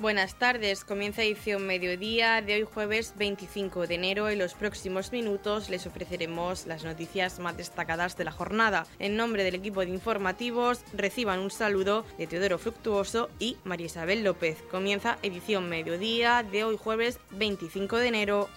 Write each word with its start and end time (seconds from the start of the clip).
Buenas 0.00 0.34
tardes, 0.40 0.84
comienza 0.84 1.22
edición 1.22 1.68
mediodía 1.68 2.42
de 2.42 2.54
hoy 2.54 2.64
jueves 2.64 3.14
25 3.16 3.86
de 3.86 3.94
enero. 3.94 4.28
En 4.28 4.40
los 4.40 4.54
próximos 4.54 5.12
minutos 5.12 5.70
les 5.70 5.86
ofreceremos 5.86 6.66
las 6.66 6.82
noticias 6.82 7.38
más 7.38 7.56
destacadas 7.56 8.16
de 8.16 8.24
la 8.24 8.32
jornada. 8.32 8.88
En 8.98 9.16
nombre 9.16 9.44
del 9.44 9.54
equipo 9.54 9.82
de 9.82 9.90
informativos, 9.90 10.84
reciban 10.92 11.38
un 11.38 11.52
saludo 11.52 12.04
de 12.18 12.26
Teodoro 12.26 12.58
Fructuoso 12.58 13.30
y 13.38 13.56
María 13.62 13.86
Isabel 13.86 14.24
López. 14.24 14.58
Comienza 14.68 15.16
edición 15.22 15.68
mediodía 15.68 16.42
de 16.42 16.64
hoy 16.64 16.76
jueves 16.76 17.20
25 17.30 17.96
de 17.96 18.08
enero. 18.08 18.48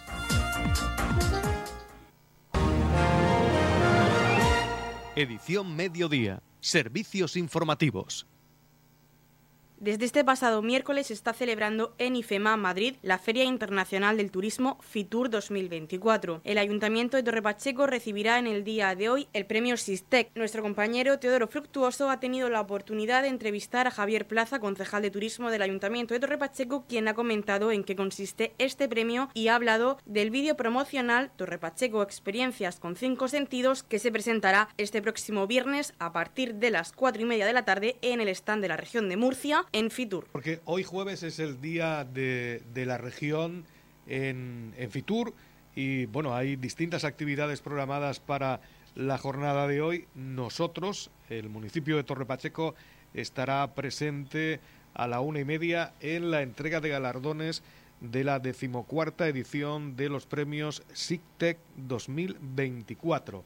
Edición 5.15 5.75
mediodía. 5.75 6.41
Servicios 6.59 7.35
informativos. 7.37 8.25
Desde 9.79 10.05
este 10.05 10.25
pasado 10.25 10.63
miércoles 10.63 11.05
se 11.05 11.13
está 11.13 11.33
celebrando 11.33 11.93
en 11.99 12.15
IFEMA, 12.15 12.57
Madrid, 12.57 12.95
la 13.03 13.19
Feria 13.19 13.43
Internacional 13.43 14.17
del 14.17 14.31
Turismo 14.31 14.79
FITUR 14.81 15.29
2024. 15.29 16.41
El 16.43 16.57
Ayuntamiento 16.57 17.15
de 17.15 17.21
Torrepacheco 17.21 17.85
recibirá 17.85 18.39
en 18.39 18.47
el 18.47 18.63
día 18.63 18.95
de 18.95 19.09
hoy 19.09 19.27
el 19.33 19.45
premio 19.45 19.77
SISTEC. 19.77 20.31
Nuestro 20.33 20.63
compañero 20.63 21.19
Teodoro 21.19 21.47
Fructuoso 21.47 22.09
ha 22.09 22.19
tenido 22.19 22.49
la 22.49 22.59
oportunidad 22.59 23.21
de 23.21 23.27
entrevistar 23.27 23.85
a 23.85 23.91
Javier 23.91 24.25
Plaza, 24.27 24.59
concejal 24.59 25.03
de 25.03 25.11
Turismo 25.11 25.51
del 25.51 25.61
Ayuntamiento 25.61 26.15
de 26.15 26.21
Torrepacheco, 26.21 26.83
quien 26.87 27.07
ha 27.07 27.13
comentado 27.13 27.71
en 27.71 27.83
qué 27.83 27.95
consiste 27.95 28.55
este 28.57 28.89
premio 28.89 29.29
y 29.35 29.49
ha 29.49 29.55
hablado 29.55 29.99
del 30.07 30.31
vídeo 30.31 30.57
promocional 30.57 31.29
Torrepacheco 31.35 32.01
Experiencias 32.01 32.79
con 32.79 32.95
cinco 32.95 33.27
sentidos 33.27 33.83
que 33.83 33.99
se 33.99 34.11
presentará 34.11 34.69
este 34.77 35.03
próximo 35.03 35.45
viernes 35.45 35.93
a 35.99 36.13
partir 36.13 36.55
de 36.55 36.71
las 36.71 36.93
cuatro 36.93 37.21
y 37.21 37.25
media 37.25 37.45
de 37.45 37.53
la 37.53 37.63
tarde 37.63 37.97
en 38.01 38.21
el 38.21 38.29
stand 38.29 38.63
de 38.63 38.69
la 38.69 38.77
región 38.77 39.07
de 39.07 39.17
Murcia 39.17 39.65
en 39.71 39.91
Fitur. 39.91 40.27
Porque 40.31 40.61
hoy 40.65 40.83
jueves 40.83 41.23
es 41.23 41.39
el 41.39 41.61
día 41.61 42.03
de, 42.03 42.61
la 42.73 42.97
región 42.97 43.65
en, 44.07 44.73
Fitur 44.89 45.33
y 45.75 46.05
bueno, 46.07 46.35
hay 46.35 46.55
distintas 46.55 47.03
actividades 47.03 47.61
programadas 47.61 48.19
para 48.19 48.61
la 48.95 49.17
jornada 49.17 49.67
de 49.67 49.81
hoy. 49.81 50.07
Nosotros, 50.15 51.11
el 51.29 51.49
municipio 51.49 51.97
de 51.97 52.03
Torre 52.03 52.25
Pacheco, 52.25 52.75
estará 53.13 53.73
presente 53.75 54.59
a 54.93 55.07
la 55.07 55.21
una 55.21 55.39
y 55.39 55.45
media 55.45 55.93
en 55.99 56.31
la 56.31 56.41
entrega 56.41 56.81
de 56.81 56.89
galardones 56.89 57.63
de 58.01 58.23
la 58.23 58.39
decimocuarta 58.39 59.27
edición 59.27 59.95
de 59.95 60.09
los 60.09 60.25
premios 60.25 60.83
SICTEC 60.93 61.57
2024. 61.75 63.43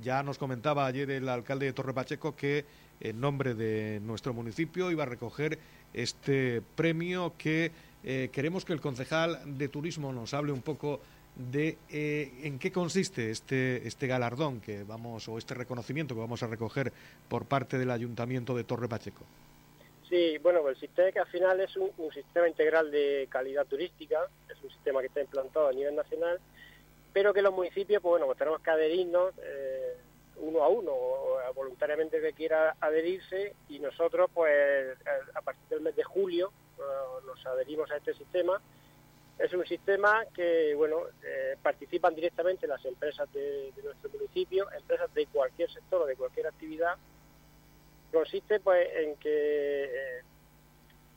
Ya 0.00 0.22
nos 0.22 0.38
comentaba 0.38 0.86
ayer 0.86 1.10
el 1.10 1.28
alcalde 1.28 1.66
de 1.66 1.72
Torre 1.72 1.94
Pacheco 1.94 2.36
que 2.36 2.64
en 3.00 3.20
nombre 3.20 3.54
de 3.54 4.00
nuestro 4.00 4.34
municipio 4.34 4.90
iba 4.90 5.04
a 5.04 5.06
recoger 5.06 5.58
este 5.94 6.62
premio 6.74 7.32
que 7.38 7.70
eh, 8.04 8.30
queremos 8.32 8.64
que 8.64 8.72
el 8.72 8.80
concejal 8.80 9.58
de 9.58 9.68
turismo 9.68 10.12
nos 10.12 10.34
hable 10.34 10.52
un 10.52 10.62
poco 10.62 11.00
de 11.38 11.78
eh, 11.90 12.32
en 12.42 12.58
qué 12.58 12.72
consiste 12.72 13.30
este, 13.30 13.86
este 13.86 14.06
galardón 14.06 14.60
que 14.60 14.82
vamos 14.82 15.28
o 15.28 15.38
este 15.38 15.54
reconocimiento 15.54 16.14
que 16.14 16.20
vamos 16.20 16.42
a 16.42 16.48
recoger 16.48 16.92
por 17.28 17.46
parte 17.46 17.78
del 17.78 17.90
Ayuntamiento 17.90 18.56
de 18.56 18.64
Torre 18.64 18.88
Pacheco. 18.88 19.24
Sí, 20.08 20.38
bueno, 20.38 20.62
pues 20.62 20.82
el 20.82 21.12
que 21.12 21.18
al 21.18 21.26
final 21.26 21.60
es 21.60 21.76
un, 21.76 21.92
sistema 22.12 22.48
integral 22.48 22.90
de 22.90 23.28
calidad 23.30 23.66
turística, 23.66 24.26
es 24.48 24.56
un 24.62 24.70
sistema 24.70 25.00
que 25.00 25.08
está 25.08 25.20
implantado 25.20 25.68
a 25.68 25.72
nivel 25.72 25.94
nacional, 25.94 26.40
pero 27.12 27.34
que 27.34 27.42
los 27.42 27.52
municipios, 27.52 28.00
pues 28.00 28.12
bueno, 28.12 28.26
pues 28.26 28.38
tenemos 28.38 28.60
que 28.62 28.70
adherirnos 28.70 29.34
eh, 29.42 29.96
uno 30.40 30.62
a 30.62 30.68
uno, 30.68 30.92
voluntariamente 31.54 32.20
que 32.20 32.32
quiera 32.32 32.76
adherirse 32.80 33.54
y 33.68 33.78
nosotros 33.78 34.30
pues 34.32 34.96
a 35.34 35.42
partir 35.42 35.68
del 35.68 35.80
mes 35.80 35.96
de 35.96 36.04
julio 36.04 36.52
eh, 36.78 36.82
nos 37.26 37.44
adherimos 37.46 37.90
a 37.90 37.96
este 37.96 38.14
sistema. 38.14 38.60
Es 39.38 39.52
un 39.52 39.64
sistema 39.66 40.24
que, 40.34 40.74
bueno, 40.74 41.02
eh, 41.22 41.56
participan 41.62 42.14
directamente 42.14 42.66
las 42.66 42.84
empresas 42.84 43.32
de, 43.32 43.72
nuestro 43.82 44.10
municipio, 44.10 44.70
empresas 44.72 45.12
de 45.14 45.26
cualquier 45.26 45.70
sector 45.70 46.02
o 46.02 46.06
de 46.06 46.16
cualquier 46.16 46.46
actividad. 46.48 46.96
Consiste 48.12 48.58
pues 48.60 48.88
en 48.96 49.16
que 49.16 49.84
eh, 49.84 50.22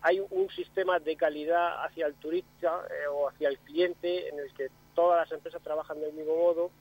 hay 0.02 0.20
un 0.20 0.50
sistema 0.50 1.00
de 1.00 1.16
calidad 1.16 1.84
hacia 1.84 2.06
el 2.06 2.16
turista 2.16 2.84
o 3.12 3.30
hacia 3.30 3.50
el 3.50 3.58
cliente 3.60 4.30
en 4.30 4.40
el 4.40 4.54
que 4.54 4.70
todas 4.94 5.22
las 5.22 5.32
empresas 5.32 5.62
trabajan 5.64 6.00
del 6.00 6.14
mismo 6.14 6.36
modo 6.36 6.72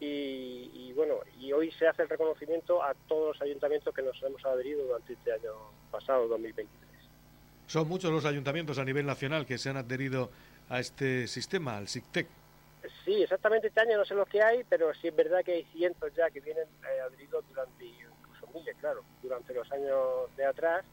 y, 0.00 0.92
bueno, 0.94 1.14
y 1.40 1.52
hoy 1.52 1.70
se 1.72 1.86
hace 1.86 2.02
el 2.02 2.08
reconocimiento 2.08 2.82
a 2.82 2.94
todos 3.08 3.34
los 3.34 3.42
ayuntamientos 3.42 3.94
que 3.94 4.02
nos 4.02 4.20
hemos 4.22 4.44
adherido 4.44 4.84
durante 4.84 5.12
este 5.12 5.32
año 5.32 5.52
pasado, 5.90 6.28
2023. 6.28 6.88
Son 7.66 7.88
muchos 7.88 8.10
los 8.10 8.24
ayuntamientos 8.24 8.78
a 8.78 8.84
nivel 8.84 9.06
nacional 9.06 9.44
que 9.44 9.58
se 9.58 9.70
han 9.70 9.76
adherido 9.76 10.30
a 10.68 10.80
este 10.80 11.26
sistema, 11.26 11.76
al 11.76 11.88
SICTEC. 11.88 12.26
Sí, 13.04 13.22
exactamente 13.22 13.68
este 13.68 13.80
año 13.80 13.98
no 13.98 14.04
sé 14.04 14.14
los 14.14 14.28
que 14.28 14.42
hay, 14.42 14.64
pero 14.68 14.94
sí 14.94 15.08
es 15.08 15.16
verdad 15.16 15.44
que 15.44 15.52
hay 15.52 15.64
cientos 15.64 16.14
ya 16.14 16.30
que 16.30 16.40
vienen 16.40 16.64
eh, 16.64 17.00
adheridos 17.00 17.44
durante, 17.48 17.84
incluso 17.84 18.46
miles, 18.54 18.76
claro, 18.80 19.02
durante 19.22 19.52
los 19.52 19.70
años 19.72 20.34
de 20.36 20.46
atrás. 20.46 20.84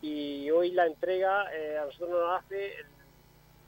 Y 0.00 0.50
hoy 0.50 0.70
la 0.72 0.86
entrega 0.86 1.52
eh, 1.54 1.76
a 1.78 1.84
nosotros 1.84 2.10
nos 2.10 2.42
hace 2.42 2.74
el 2.80 2.86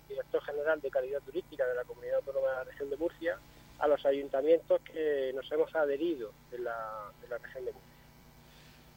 director 0.08 0.42
general 0.42 0.80
de 0.80 0.90
calidad 0.90 1.20
turística 1.20 1.66
de 1.66 1.74
la 1.74 1.84
Comunidad 1.84 2.16
Autónoma 2.16 2.48
de 2.48 2.54
la 2.54 2.64
Región 2.64 2.90
de 2.90 2.96
Murcia, 2.96 3.38
a 3.80 3.88
los 3.88 4.04
ayuntamientos 4.04 4.80
que 4.82 5.32
nos 5.34 5.50
hemos 5.50 5.74
adherido 5.74 6.32
de 6.50 6.58
la, 6.58 7.10
región 7.42 7.64
de 7.64 7.72
Murcia. 7.72 7.90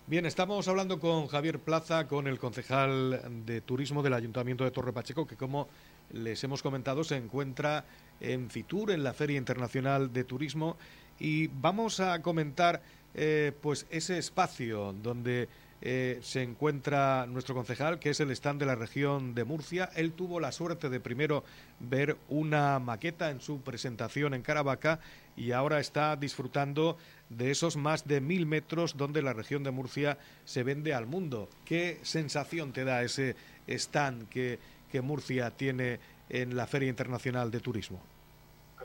Bien, 0.06 0.26
estamos 0.26 0.68
hablando 0.68 1.00
con 1.00 1.28
Javier 1.28 1.60
Plaza, 1.60 2.08
con 2.08 2.28
el 2.28 2.38
concejal 2.38 3.46
de 3.46 3.62
turismo 3.62 4.04
del 4.04 4.14
Ayuntamiento 4.14 4.66
de 4.66 4.72
Torre 4.72 4.92
Pacheco, 4.92 5.26
que 5.26 5.38
como 5.38 5.70
les 6.12 6.44
hemos 6.44 6.62
comentado 6.62 7.04
se 7.06 7.16
encuentra 7.16 7.86
en 8.20 8.50
Fitur, 8.50 8.92
en 8.92 9.04
la 9.04 9.14
Feria 9.14 9.38
Internacional 9.38 10.12
de 10.12 10.26
Turismo, 10.26 10.76
y 11.20 11.48
vamos 11.48 12.02
a 12.02 12.22
comentar 12.22 12.82
eh, 13.16 13.54
pues 13.62 13.88
ese 13.90 14.18
espacio 14.18 14.94
donde 14.94 15.48
eh, 15.86 16.20
se 16.22 16.42
encuentra 16.42 17.26
nuestro 17.28 17.54
concejal, 17.54 18.00
que 18.00 18.12
es 18.12 18.22
el 18.22 18.32
stand 18.32 18.62
de 18.62 18.66
la 18.66 18.76
región 18.76 19.36
de 19.36 19.44
Murcia. 19.44 19.90
Él 19.98 20.14
tuvo 20.14 20.40
la 20.40 20.54
suerte 20.54 20.88
de 20.88 21.02
primero 21.02 21.44
ver 21.82 22.16
una 22.30 22.80
maqueta 22.80 23.30
en 23.32 23.42
su 23.42 23.60
presentación 23.60 24.34
en 24.34 24.44
Caravaca 24.44 25.02
y 25.36 25.52
ahora 25.52 25.82
está 25.82 26.16
disfrutando 26.16 26.98
de 27.28 27.52
esos 27.52 27.76
más 27.76 28.08
de 28.08 28.22
mil 28.22 28.46
metros 28.46 28.96
donde 28.96 29.22
la 29.22 29.34
región 29.34 29.62
de 29.66 29.72
Murcia 29.72 30.18
se 30.46 30.64
vende 30.64 30.94
al 30.94 31.06
mundo. 31.06 31.50
¿Qué 31.66 32.00
sensación 32.04 32.72
te 32.72 32.86
da 32.86 33.04
ese 33.04 33.36
stand 33.68 34.30
que, 34.30 34.60
que 34.90 35.02
Murcia 35.02 35.52
tiene 35.52 36.00
en 36.30 36.56
la 36.56 36.66
Feria 36.66 36.88
Internacional 36.88 37.52
de 37.52 37.60
Turismo? 37.60 38.02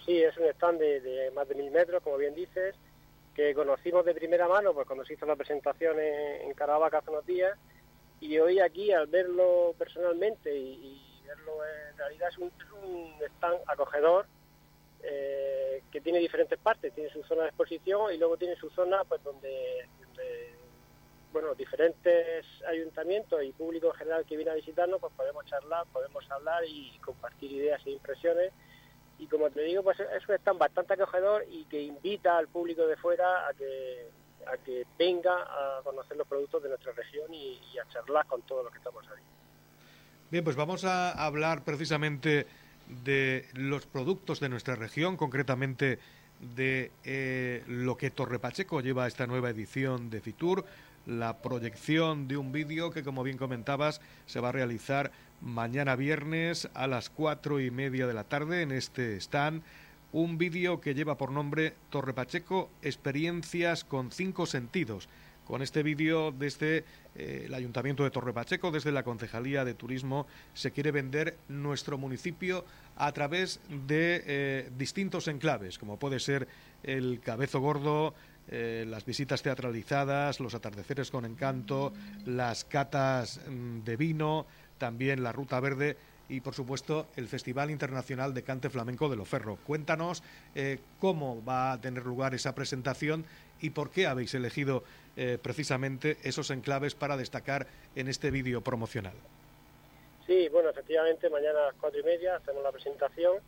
Sí, 0.04 0.16
es 0.16 0.36
un 0.36 0.47
stand 0.47 0.80
de, 0.80 1.00
de 1.00 1.30
más 1.30 1.48
de 1.48 1.54
mil 1.54 1.70
metros, 1.70 2.03
como 2.03 2.16
bien 2.16 2.34
dices 2.34 2.75
que 3.38 3.54
conocimos 3.54 4.04
de 4.04 4.16
primera 4.16 4.49
mano 4.49 4.75
pues 4.75 4.84
cuando 4.84 5.04
se 5.04 5.12
hizo 5.12 5.25
la 5.25 5.37
presentación 5.37 5.97
en, 6.00 6.53
Caravaca 6.54 6.99
hace 6.99 7.10
unos 7.10 7.25
días 7.25 7.56
y 8.19 8.37
hoy 8.37 8.59
aquí 8.59 8.91
al 8.91 9.06
verlo 9.06 9.76
personalmente 9.78 10.53
y, 10.53 11.22
verlo 11.25 11.53
en 11.65 11.97
realidad 11.97 12.31
es 12.31 12.38
un, 12.38 12.50
stand 13.37 13.60
acogedor 13.69 14.27
eh, 15.04 15.84
que 15.93 16.00
tiene 16.00 16.19
diferentes 16.19 16.59
partes, 16.59 16.93
tiene 16.93 17.10
su 17.10 17.22
zona 17.22 17.43
de 17.43 17.48
exposición 17.50 18.12
y 18.12 18.19
luego 18.19 18.37
tiene 18.37 18.56
su 18.56 18.71
zona 18.71 19.04
pues 19.04 19.22
donde, 19.22 19.87
donde 20.00 20.54
bueno 21.32 21.54
diferentes 21.54 22.44
ayuntamientos 22.66 23.41
y 23.44 23.53
público 23.53 23.87
en 23.87 23.94
general 23.94 24.27
que 24.27 24.34
viene 24.34 24.50
a 24.50 24.54
visitarnos 24.54 25.00
pues 25.00 25.12
podemos 25.12 25.47
charlar, 25.47 25.87
podemos 25.93 26.28
hablar 26.28 26.65
y 26.66 26.98
compartir 27.04 27.53
ideas 27.53 27.87
e 27.87 27.93
impresiones 27.93 28.53
y 29.19 29.27
como 29.27 29.51
te 29.51 29.62
digo, 29.62 29.83
pues 29.83 29.99
es 30.01 30.43
tan 30.43 30.59
bastante 30.59 30.95
acogedor 30.95 31.45
y 31.51 31.65
que 31.65 31.83
invita 31.83 32.39
al 32.39 32.49
público 32.49 32.87
de 32.87 32.97
fuera 32.97 33.49
a 33.49 33.55
que 33.55 34.11
a 34.47 34.56
que 34.59 34.87
venga 34.99 35.34
a 35.34 35.83
conocer 35.83 36.17
los 36.17 36.27
productos 36.27 36.62
de 36.62 36.69
nuestra 36.71 36.93
región 36.93 37.33
y, 37.33 37.59
a 37.78 37.89
charlar 37.93 38.27
con 38.27 38.42
todos 38.42 38.65
los 38.65 38.72
que 38.72 38.78
estamos 38.78 39.04
ahí. 39.09 39.22
Bien, 40.31 40.45
pues 40.45 40.57
vamos 40.57 40.84
a 40.84 41.10
hablar 41.13 41.65
precisamente 41.65 42.47
de 42.87 43.47
los 43.54 43.87
productos 43.87 44.41
de 44.41 44.48
nuestra 44.48 44.75
región, 44.77 45.16
concretamente 45.16 45.98
de 46.41 46.92
eh, 47.04 47.63
lo 47.66 47.97
que 47.97 48.10
Torre 48.10 48.39
Pacheco 48.39 48.81
lleva 48.81 49.04
a 49.04 49.09
esta 49.09 49.27
nueva 49.27 49.51
edición 49.51 50.09
de 50.10 50.21
Fitur, 50.21 50.65
la 51.09 51.39
proyección 51.39 52.28
de 52.28 52.37
un 52.37 52.53
vídeo 52.53 52.91
que, 52.91 53.03
como 53.03 53.22
bien 53.22 53.39
comentabas, 53.39 54.01
se 54.27 54.41
va 54.41 54.51
a 54.51 54.53
realizar 54.53 55.10
mañana 55.41 55.97
viernes 55.97 56.69
a 56.75 56.87
las 56.87 57.09
cuatro 57.09 57.60
y 57.60 57.71
media 57.71 58.07
de 58.07 58.13
la 58.13 58.25
tarde 58.25 58.60
en 58.60 58.72
este 58.72 59.16
stand. 59.16 59.63
Un 60.13 60.37
vídeo 60.37 60.81
que 60.81 60.95
lleva 60.95 61.16
por 61.16 61.33
nombre 61.33 61.75
Torre 61.89 62.13
Pacheco, 62.13 62.71
experiencias 62.83 63.84
con 63.84 64.13
cinco 64.13 64.45
sentidos. 64.45 65.09
Con 65.47 65.63
este 65.63 65.83
vídeo 65.83 66.31
desde 66.31 66.84
eh, 67.16 67.45
el 67.47 67.54
Ayuntamiento 67.54 68.04
de 68.04 68.11
Torre 68.11 68.34
Pacheco, 68.34 68.71
desde 68.71 68.93
la 68.93 69.03
Concejalía 69.03 69.65
de 69.65 69.72
Turismo, 69.72 70.27
se 70.53 70.72
quiere 70.72 70.91
vender 70.91 71.39
nuestro 71.49 71.97
municipio 71.97 72.66
a 72.97 73.11
través 73.13 73.61
de 73.87 74.22
eh, 74.27 74.71
distintos 74.77 75.27
enclaves, 75.27 75.78
como 75.78 75.99
puede 75.99 76.21
ser 76.21 76.49
el 76.83 77.21
Cabezo 77.21 77.61
Gordo, 77.61 78.15
eh, 78.50 78.84
las 78.89 79.04
visitas 79.04 79.42
teatralizadas, 79.42 80.41
los 80.41 80.54
atardeceres 80.54 81.10
con 81.10 81.24
encanto, 81.24 81.92
las 82.24 82.65
catas 82.65 83.41
mm, 83.47 83.80
de 83.80 83.97
vino, 83.97 84.47
también 84.78 85.22
la 85.22 85.33
Ruta 85.33 85.60
Verde 85.60 85.97
y 86.28 86.41
por 86.41 86.54
supuesto 86.54 87.09
el 87.16 87.27
Festival 87.27 87.71
Internacional 87.71 88.34
de 88.34 88.42
Cante 88.42 88.71
Flamenco 88.71 89.09
de 89.09 89.16
Loferro. 89.16 89.56
Cuéntanos 89.66 90.22
eh, 90.54 90.78
cómo 91.00 91.45
va 91.45 91.72
a 91.72 91.80
tener 91.80 92.04
lugar 92.04 92.34
esa 92.34 92.54
presentación 92.54 93.24
y 93.60 93.71
por 93.71 93.91
qué 93.91 94.06
habéis 94.06 94.34
elegido 94.34 94.84
eh, 95.16 95.39
precisamente 95.42 96.18
esos 96.22 96.51
enclaves 96.51 96.94
para 96.94 97.16
destacar 97.16 97.66
en 97.97 98.09
este 98.09 98.30
vídeo 98.30 98.60
promocional. 98.60 99.15
Sí, 100.27 100.48
bueno, 100.51 100.68
efectivamente 100.71 101.30
mañana 101.30 101.60
a 101.60 101.66
las 101.66 101.74
cuatro 101.74 102.01
y 102.01 102.04
media 102.04 102.36
hacemos 102.36 102.62
la 102.62 102.71
presentación 102.72 103.39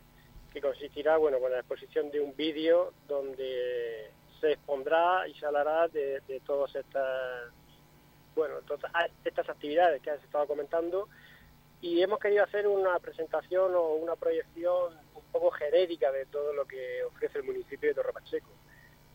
que 0.51 0.59
consistirá 0.59 1.17
bueno 1.17 1.39
con 1.39 1.51
la 1.51 1.59
exposición 1.59 2.11
de 2.11 2.19
un 2.19 2.35
vídeo 2.35 2.93
donde 3.07 4.11
se 4.41 4.53
expondrá 4.53 5.27
y 5.27 5.33
se 5.35 5.45
hablará 5.45 5.87
de, 5.87 6.21
de 6.27 6.39
todas 6.41 6.75
estas 6.75 7.51
bueno 8.35 8.55
todas 8.67 8.81
estas 9.23 9.47
actividades 9.49 10.01
que 10.01 10.09
has 10.09 10.23
estado 10.23 10.47
comentando 10.47 11.07
y 11.81 12.01
hemos 12.01 12.19
querido 12.19 12.43
hacer 12.43 12.67
una 12.67 12.99
presentación 12.99 13.73
o 13.75 13.95
una 13.95 14.15
proyección 14.15 14.93
un 15.15 15.23
poco 15.31 15.49
genérica 15.51 16.11
de 16.11 16.25
todo 16.27 16.53
lo 16.53 16.65
que 16.65 17.03
ofrece 17.03 17.39
el 17.39 17.43
municipio 17.43 17.89
de 17.89 17.95
Torre 17.95 18.13
Pacheco. 18.13 18.51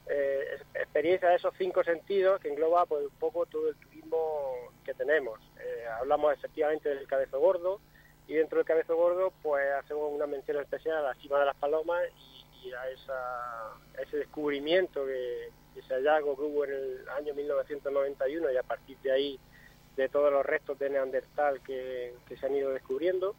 Eh, 0.08 0.58
experiencia 0.74 1.28
de 1.28 1.36
esos 1.36 1.54
cinco 1.56 1.84
sentidos 1.84 2.40
que 2.40 2.48
engloba 2.48 2.84
pues, 2.86 3.04
un 3.04 3.18
poco 3.18 3.46
todo 3.46 3.68
el 3.68 3.76
turismo 3.76 4.72
que 4.84 4.94
tenemos. 4.94 5.40
Eh, 5.60 5.86
hablamos 5.98 6.34
efectivamente 6.34 6.88
del 6.88 7.06
Cabezo 7.06 7.38
Gordo 7.38 7.80
y 8.26 8.34
dentro 8.34 8.58
del 8.58 8.66
Cabezo 8.66 8.96
Gordo 8.96 9.32
pues 9.42 9.64
hacemos 9.72 10.12
una 10.12 10.26
mención 10.26 10.60
especial 10.60 10.96
a 10.96 11.02
la 11.02 11.14
cima 11.14 11.38
de 11.38 11.46
las 11.46 11.56
palomas 11.56 12.02
y, 12.16 12.35
a, 12.74 12.88
ese 14.00 14.16
descubrimiento 14.16 15.04
que, 15.04 15.50
ese 15.76 15.94
hallazgo 15.94 16.36
que 16.36 16.42
hubo 16.42 16.64
en 16.64 16.72
el 16.72 17.08
año 17.10 17.34
1991 17.34 18.50
y 18.50 18.56
a 18.56 18.62
partir 18.62 18.96
de 18.98 19.12
ahí 19.12 19.40
de 19.96 20.08
todos 20.08 20.32
los 20.32 20.44
restos 20.44 20.78
de 20.78 20.90
Neandertal 20.90 21.62
que, 21.62 22.14
se 22.28 22.46
han 22.46 22.54
ido 22.54 22.70
descubriendo. 22.70 23.34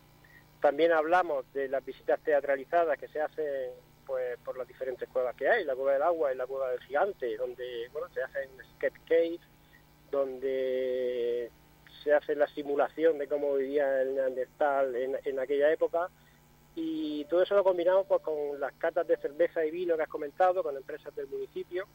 También 0.62 0.92
hablamos 0.92 1.52
de 1.54 1.68
las 1.68 1.86
visitas 1.86 2.20
teatralizadas 2.22 2.98
que 2.98 3.08
se 3.08 3.22
hacen 3.22 3.72
pues, 4.06 4.38
por 4.40 4.58
las 4.58 4.68
diferentes 4.68 5.08
cuevas 5.10 5.36
que 5.36 5.50
hay, 5.50 5.64
la 5.64 5.76
cueva 5.76 5.94
del 5.94 6.02
agua 6.02 6.34
y 6.34 6.38
la 6.38 6.48
cueva 6.48 6.72
del 6.72 6.80
gigante, 6.82 7.38
donde 7.38 7.90
bueno, 7.92 8.08
se 8.14 8.24
hacen 8.24 8.50
sketch 8.76 8.96
cave, 9.08 9.40
donde 10.10 11.52
se 12.04 12.14
hace 12.14 12.36
la 12.36 12.48
simulación 12.48 13.18
de 13.18 13.28
cómo 13.28 13.56
vivía 13.56 14.02
el 14.02 14.16
Neandertal 14.16 14.96
en, 14.96 15.40
aquella 15.40 15.72
época. 15.72 16.10
Y 16.80 17.26
todo 17.26 17.42
eso 17.42 17.56
lo 17.56 17.64
combinamos 17.64 18.06
pues, 18.06 18.22
con 18.22 18.60
las 18.60 18.72
catas 18.74 19.08
de 19.08 19.18
cerveza 19.18 19.66
y 19.66 19.72
vino 19.72 19.98
que 19.98 20.04
has 20.04 20.10
comentado, 20.10 20.62
con 20.62 20.78
empresas 20.78 21.14
del 21.16 21.26
municipio. 21.26 21.88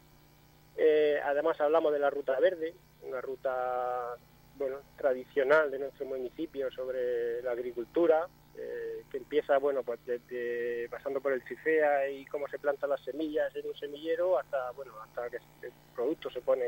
Eh, 0.77 1.21
además 1.23 1.61
hablamos 1.61 1.93
de 1.93 2.01
la 2.01 2.11
ruta 2.11 2.41
verde, 2.41 2.75
una 3.03 3.21
ruta 3.21 4.17
bueno, 4.57 4.79
tradicional 4.97 5.71
de 5.71 5.79
nuestro 5.79 6.05
municipio 6.07 6.69
sobre 6.73 7.41
la 7.43 7.53
agricultura, 7.53 8.27
eh, 8.57 9.05
que 9.09 9.19
empieza, 9.19 9.57
bueno, 9.59 9.85
pues 9.85 10.01
desde, 10.05 10.89
pasando 10.89 11.21
por 11.21 11.33
el 11.33 11.43
CIFEA 11.43 12.11
y 12.11 12.25
cómo 12.27 12.49
se 12.49 12.59
plantan 12.59 12.91
las 12.91 13.05
semillas 13.05 13.55
en 13.55 13.69
un 13.69 13.77
semillero 13.77 14.37
hasta, 14.37 14.73
bueno, 14.73 14.95
hasta 15.01 15.31
que 15.31 15.37
el 15.37 15.73
producto 15.95 16.29
se 16.29 16.41
pone 16.41 16.65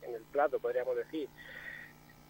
en 0.00 0.14
el 0.14 0.22
plato, 0.32 0.58
podríamos 0.58 0.96
decir. 0.96 1.28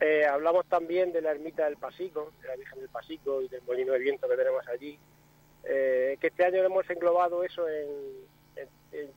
Eh, 0.01 0.27
hablamos 0.27 0.67
también 0.67 1.13
de 1.13 1.23
la 1.23 1.31
ermita 1.31 1.67
del 1.67 1.77
Pasico, 1.77 2.33
de 2.43 2.49
la 2.49 2.57
Virgen 2.57 2.81
del 2.81 2.89
Pasico 2.89 3.41
y 3.41 3.47
del 3.47 3.63
molino 3.63 3.93
de 3.93 4.01
viento 4.01 4.29
que 4.29 4.37
tenemos 4.37 4.67
allí, 4.67 4.99
eh, 5.69 6.17
que 6.21 6.29
este 6.29 6.45
año 6.45 6.65
hemos 6.65 6.89
englobado 6.91 7.45
eso 7.45 7.69
en, 7.69 8.27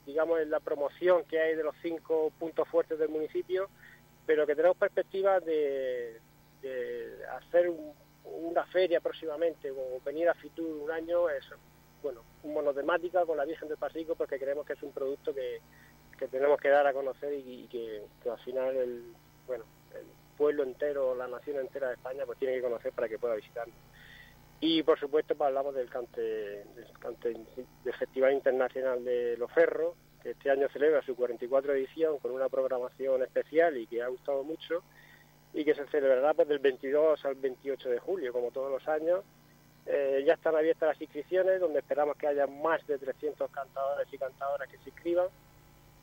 digamos, 0.06 0.40
en 0.42 0.52
la 0.52 0.60
promoción 0.60 1.24
que 1.26 1.40
hay 1.40 1.56
de 1.56 1.64
los 1.64 1.76
cinco 1.82 2.32
puntos 2.38 2.68
fuertes 2.68 3.00
del 3.00 3.10
municipio 3.10 3.70
pero 4.26 4.46
que 4.46 4.56
tenemos 4.56 4.78
perspectivas 4.78 5.44
de, 5.46 6.20
hacer 7.38 7.72
una 8.24 8.64
feria 8.68 9.02
próximamente 9.02 9.72
o 9.72 10.00
venir 10.06 10.30
a 10.30 10.34
Fitur 10.36 10.84
un 10.84 10.92
año, 10.92 11.30
es 11.30 11.46
bueno, 12.04 12.24
monotemática 12.44 13.26
con 13.26 13.38
la 13.38 13.46
Virgen 13.46 13.68
del 13.68 13.78
Pasico 13.78 14.16
porque 14.16 14.40
creemos 14.40 14.66
que 14.66 14.74
es 14.74 14.84
un 14.84 14.92
producto 14.92 15.34
que, 15.34 15.60
tenemos 16.30 16.62
que 16.62 16.70
dar 16.70 16.86
a 16.86 16.94
conocer 16.94 17.34
y, 17.34 17.68
que, 17.68 18.04
al 18.30 18.40
final 18.40 18.76
el, 18.76 19.04
bueno, 19.48 19.66
el 19.96 20.06
pueblo 20.38 20.64
entero, 20.64 21.16
la 21.16 21.28
nación 21.28 21.58
entera 21.58 21.88
de 21.88 21.96
España 21.96 22.26
pues 22.26 22.38
tiene 22.38 22.56
que 22.56 22.62
conocer 22.62 22.94
para 22.94 23.10
que 23.10 23.18
pueda 23.18 23.36
visitarnos. 23.36 23.76
Y 24.64 24.84
por 24.84 25.00
supuesto 25.00 25.36
pues, 25.36 25.48
hablamos 25.48 25.74
del 25.74 25.90
cante, 25.90 26.22
del 26.22 26.92
cante 27.00 27.30
del 27.84 27.94
Festival 27.96 28.34
Internacional 28.34 29.04
de 29.04 29.36
los 29.36 29.52
Ferros, 29.52 29.96
que 30.22 30.32
este 30.32 30.52
año 30.52 30.70
celebra 30.72 31.02
su 31.02 31.16
44 31.16 31.74
edición 31.74 32.20
con 32.20 32.32
una 32.32 32.48
programación 32.48 33.24
especial 33.24 33.76
y 33.78 33.88
que 33.88 34.04
ha 34.04 34.08
gustado 34.08 34.44
mucho 34.44 34.84
y 35.52 35.66
que 35.66 35.74
se 35.74 35.88
celebrará 35.88 36.36
pues, 36.36 36.48
del 36.48 36.60
22 36.60 37.26
al 37.26 37.36
28 37.36 37.90
de 37.90 38.00
julio, 38.00 38.32
como 38.32 38.52
todos 38.52 38.72
los 38.72 38.88
años. 38.88 39.24
Eh, 39.88 40.24
ya 40.28 40.36
están 40.36 40.56
abiertas 40.56 40.90
las 40.90 41.02
inscripciones, 41.02 41.60
donde 41.60 41.80
esperamos 41.80 42.16
que 42.16 42.28
haya 42.28 42.46
más 42.46 42.86
de 42.86 43.00
300 43.00 43.50
cantadores 43.50 44.08
y 44.12 44.18
cantadoras 44.20 44.70
que 44.70 44.78
se 44.78 44.90
inscriban. 44.90 45.28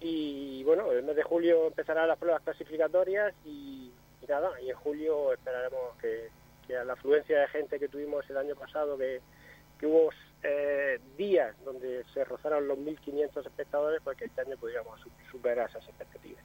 Y 0.00 0.64
bueno, 0.64 0.90
el 0.90 1.04
mes 1.04 1.14
de 1.14 1.22
julio 1.22 1.68
empezarán 1.68 2.08
las 2.08 2.18
pruebas 2.18 2.42
clasificatorias 2.42 3.32
y, 3.44 3.92
nada, 4.28 4.60
y 4.60 4.70
en 4.70 4.76
julio 4.76 5.32
esperaremos 5.32 5.96
que, 6.00 6.28
que 6.68 6.76
a 6.76 6.84
la 6.84 6.92
afluencia 6.92 7.40
de 7.40 7.48
gente 7.48 7.80
que 7.80 7.88
tuvimos 7.88 8.28
el 8.30 8.36
año 8.36 8.54
pasado, 8.54 8.96
que, 8.96 9.20
que 9.80 9.86
hubo 9.86 10.10
eh, 10.42 11.00
días 11.16 11.56
donde 11.64 12.04
se 12.12 12.24
rozaron 12.24 12.68
los 12.68 12.78
1.500 12.78 13.46
espectadores, 13.46 14.00
pues 14.04 14.16
que 14.18 14.26
este 14.26 14.42
año 14.42 14.56
podríamos 14.56 15.00
superar 15.32 15.70
esas 15.70 15.84
expectativas. 15.88 16.44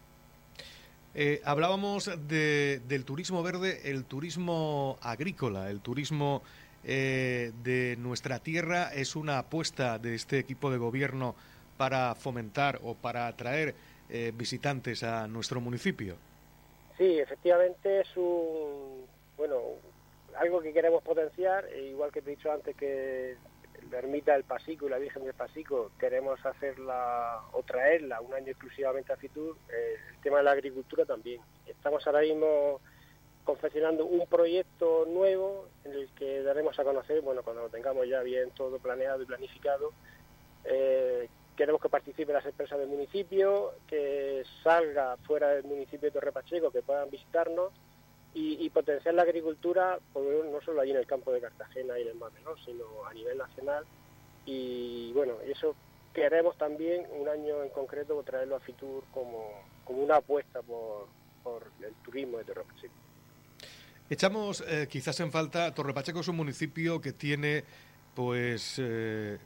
Eh, 1.13 1.41
hablábamos 1.43 2.09
de, 2.27 2.81
del 2.87 3.05
turismo 3.05 3.43
verde, 3.43 3.91
el 3.91 4.05
turismo 4.05 4.97
agrícola, 5.01 5.69
el 5.69 5.81
turismo 5.81 6.41
eh, 6.83 7.51
de 7.63 7.97
nuestra 7.99 8.39
tierra 8.39 8.91
es 8.93 9.15
una 9.15 9.37
apuesta 9.37 9.99
de 9.99 10.15
este 10.15 10.39
equipo 10.39 10.71
de 10.71 10.77
gobierno 10.77 11.35
para 11.77 12.15
fomentar 12.15 12.79
o 12.81 12.95
para 12.95 13.27
atraer 13.27 13.75
visitantes 14.35 15.01
a 15.01 15.27
nuestro 15.27 15.59
municipio. 15.59 16.15
Sí, 16.99 17.17
efectivamente 17.17 18.01
es 18.01 18.07
un 18.15 19.07
bueno 19.35 19.57
algo 20.37 20.61
que 20.61 20.73
queremos 20.73 21.03
potenciar, 21.03 21.65
e 21.65 21.87
igual 21.87 22.11
que 22.11 22.21
te 22.21 22.31
he 22.31 22.35
dicho 22.35 22.51
antes 22.51 22.75
que 22.75 23.35
la 23.91 23.97
ermita 23.99 24.33
del 24.33 24.43
Pasico 24.43 24.87
y 24.87 24.89
la 24.89 24.97
Virgen 24.97 25.23
del 25.23 25.33
Pasico 25.33 25.91
queremos 25.99 26.43
hacerla 26.45 27.41
o 27.51 27.63
traerla 27.63 28.21
un 28.21 28.33
año 28.33 28.47
exclusivamente 28.47 29.13
a 29.13 29.17
Fitur, 29.17 29.57
eh, 29.69 29.95
el 30.15 30.21
tema 30.21 30.37
de 30.37 30.43
la 30.43 30.51
agricultura 30.51 31.05
también. 31.05 31.41
Estamos 31.65 32.05
ahora 32.07 32.21
mismo 32.21 32.79
confeccionando 33.43 34.05
un 34.05 34.25
proyecto 34.27 35.05
nuevo 35.05 35.67
en 35.83 35.93
el 35.93 36.09
que 36.15 36.41
daremos 36.43 36.79
a 36.79 36.83
conocer, 36.83 37.21
bueno, 37.21 37.43
cuando 37.43 37.63
lo 37.63 37.69
tengamos 37.69 38.07
ya 38.07 38.21
bien 38.21 38.51
todo 38.51 38.79
planeado 38.79 39.21
y 39.21 39.25
planificado, 39.25 39.91
eh, 40.63 41.27
queremos 41.57 41.81
que 41.81 41.89
participen 41.89 42.35
las 42.35 42.45
empresas 42.45 42.79
del 42.79 42.87
municipio, 42.87 43.73
que 43.87 44.43
salga 44.63 45.17
fuera 45.17 45.49
del 45.49 45.65
municipio 45.65 46.07
de 46.07 46.11
Torre 46.11 46.31
Pacheco, 46.31 46.71
que 46.71 46.81
puedan 46.81 47.09
visitarnos 47.09 47.73
y, 48.35 48.69
potenciar 48.71 49.13
la 49.13 49.21
agricultura, 49.21 49.99
no 50.15 50.61
solo 50.65 50.81
allí 50.81 50.91
en 50.91 50.97
el 50.97 51.05
campo 51.05 51.31
de 51.31 51.41
Cartagena 51.41 51.99
y 51.99 52.01
en 52.01 52.07
el 52.09 52.15
Mar 52.15 52.31
Menor, 52.31 52.57
sino 52.65 52.83
a 53.07 53.13
nivel 53.13 53.37
nacional. 53.37 53.85
Y 54.45 55.11
bueno, 55.13 55.33
eso 55.45 55.75
queremos 56.13 56.57
también 56.57 57.05
un 57.19 57.29
año 57.29 57.63
en 57.63 57.69
concreto 57.69 58.21
traerlo 58.23 58.55
a 58.55 58.59
Fitur 58.59 59.03
como, 59.13 59.51
como 59.85 60.03
una 60.03 60.17
apuesta 60.17 60.61
por, 60.61 61.07
por 61.43 61.67
el 61.85 61.93
turismo 62.03 62.39
de 62.39 62.43
Torre 62.43 62.63
Pacheco. 62.63 62.93
Echamos 64.09 64.63
eh, 64.67 64.87
quizás 64.89 65.19
en 65.19 65.31
falta, 65.31 65.73
Torre 65.73 65.93
Pacheco 65.93 66.21
es 66.21 66.27
un 66.27 66.35
municipio 66.35 66.99
que 66.99 67.13
tiene 67.13 67.63
pues 68.15 68.75
eh, 68.77 69.37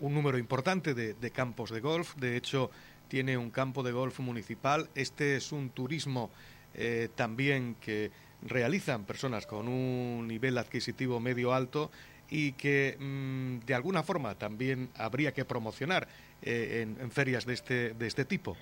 un 0.00 0.14
número 0.14 0.38
importante 0.38 0.94
de, 0.94 1.14
de, 1.14 1.30
campos 1.30 1.70
de 1.70 1.80
golf, 1.80 2.14
de 2.16 2.36
hecho 2.36 2.70
tiene 3.08 3.36
un 3.36 3.50
campo 3.50 3.82
de 3.82 3.92
golf 3.92 4.20
municipal, 4.20 4.88
este 4.94 5.36
es 5.36 5.52
un 5.52 5.70
turismo 5.70 6.30
eh, 6.76 7.08
también 7.14 7.76
que 7.80 8.10
realizan 8.44 9.04
personas 9.04 9.46
con 9.46 9.68
un 9.68 10.26
nivel 10.28 10.58
adquisitivo 10.58 11.20
medio 11.20 11.52
alto 11.52 11.90
y 12.30 12.52
que 12.52 12.96
mm, 12.98 13.60
de 13.60 13.74
alguna 13.74 14.02
forma 14.02 14.34
también 14.34 14.90
habría 14.96 15.32
que 15.32 15.44
promocionar 15.44 16.08
eh, 16.42 16.86
en, 17.00 17.10
ferias 17.10 17.46
de 17.46 17.54
este, 17.54 17.94
de 17.94 18.06
este 18.06 18.24
tipo. 18.24 18.56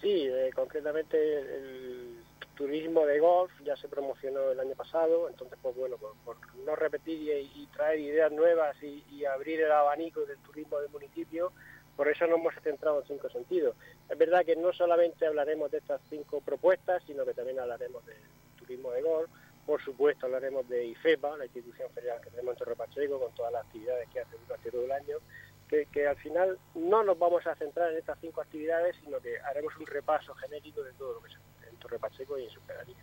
Sí, 0.00 0.26
eh, 0.26 0.50
concretamente 0.54 1.16
el 1.38 2.16
turismo 2.54 3.06
de 3.06 3.18
golf 3.20 3.50
ya 3.64 3.76
se 3.76 3.88
promocionó 3.88 4.50
el 4.50 4.60
año 4.60 4.74
pasado, 4.74 5.28
entonces 5.28 5.58
pues 5.62 5.74
bueno, 5.76 5.96
por, 5.96 6.36
no 6.66 6.76
repetir 6.76 7.48
y, 7.54 7.66
traer 7.74 8.00
ideas 8.00 8.32
nuevas 8.32 8.76
y, 8.82 9.02
y, 9.10 9.24
abrir 9.24 9.60
el 9.60 9.72
abanico 9.72 10.20
del 10.26 10.38
turismo 10.38 10.78
del 10.78 10.90
municipio, 10.90 11.52
por 11.96 12.08
eso 12.08 12.26
nos 12.26 12.38
hemos 12.38 12.54
centrado 12.62 13.00
en 13.00 13.06
cinco 13.06 13.30
sentidos. 13.30 13.76
Es 14.08 14.18
verdad 14.18 14.44
que 14.44 14.56
no 14.56 14.72
solamente 14.72 15.26
hablaremos 15.26 15.70
de 15.70 15.78
estas 15.78 16.00
cinco 16.10 16.40
propuestas, 16.40 17.02
sino 17.06 17.24
que 17.24 17.34
también 17.34 17.60
hablaremos 17.60 18.04
del 18.06 18.16
turismo 18.70 18.92
de 18.92 19.02
golf, 19.02 19.30
por 19.66 19.82
supuesto 19.82 20.26
hablaremos 20.26 20.68
de 20.68 20.86
IFEPA, 20.86 21.36
la 21.36 21.44
institución 21.44 21.90
ferial 21.92 22.20
que 22.20 22.30
tenemos 22.30 22.52
en 22.54 22.58
Torre 22.58 22.76
Pacheco, 22.76 23.18
con 23.18 23.34
todas 23.34 23.52
las 23.52 23.64
actividades 23.64 24.08
que 24.10 24.20
hace 24.20 24.36
durante 24.46 24.70
todo 24.70 24.84
el 24.84 24.92
año, 24.92 25.16
que, 25.68 26.06
al 26.06 26.16
final 26.16 26.58
no 26.74 27.04
nos 27.04 27.18
vamos 27.18 27.46
a 27.46 27.54
centrar 27.54 27.92
en 27.92 27.98
estas 27.98 28.18
cinco 28.20 28.40
actividades, 28.40 28.96
sino 29.04 29.20
que 29.20 29.38
haremos 29.40 29.76
un 29.76 29.86
repaso 29.86 30.34
genérico 30.34 30.82
de 30.82 30.92
todo 30.92 31.14
lo 31.14 31.22
que 31.22 31.30
se 31.30 31.36
hace 31.36 31.70
en 31.70 31.76
Torre 31.76 31.98
Pacheco 31.98 32.38
y 32.38 32.44
en 32.44 32.50
su 32.50 32.60
pedanía. 32.62 32.96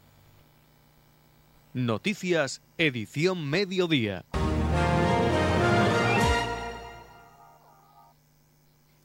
Noticias, 1.74 2.62
edición 2.78 3.50
mediodía. 3.50 4.26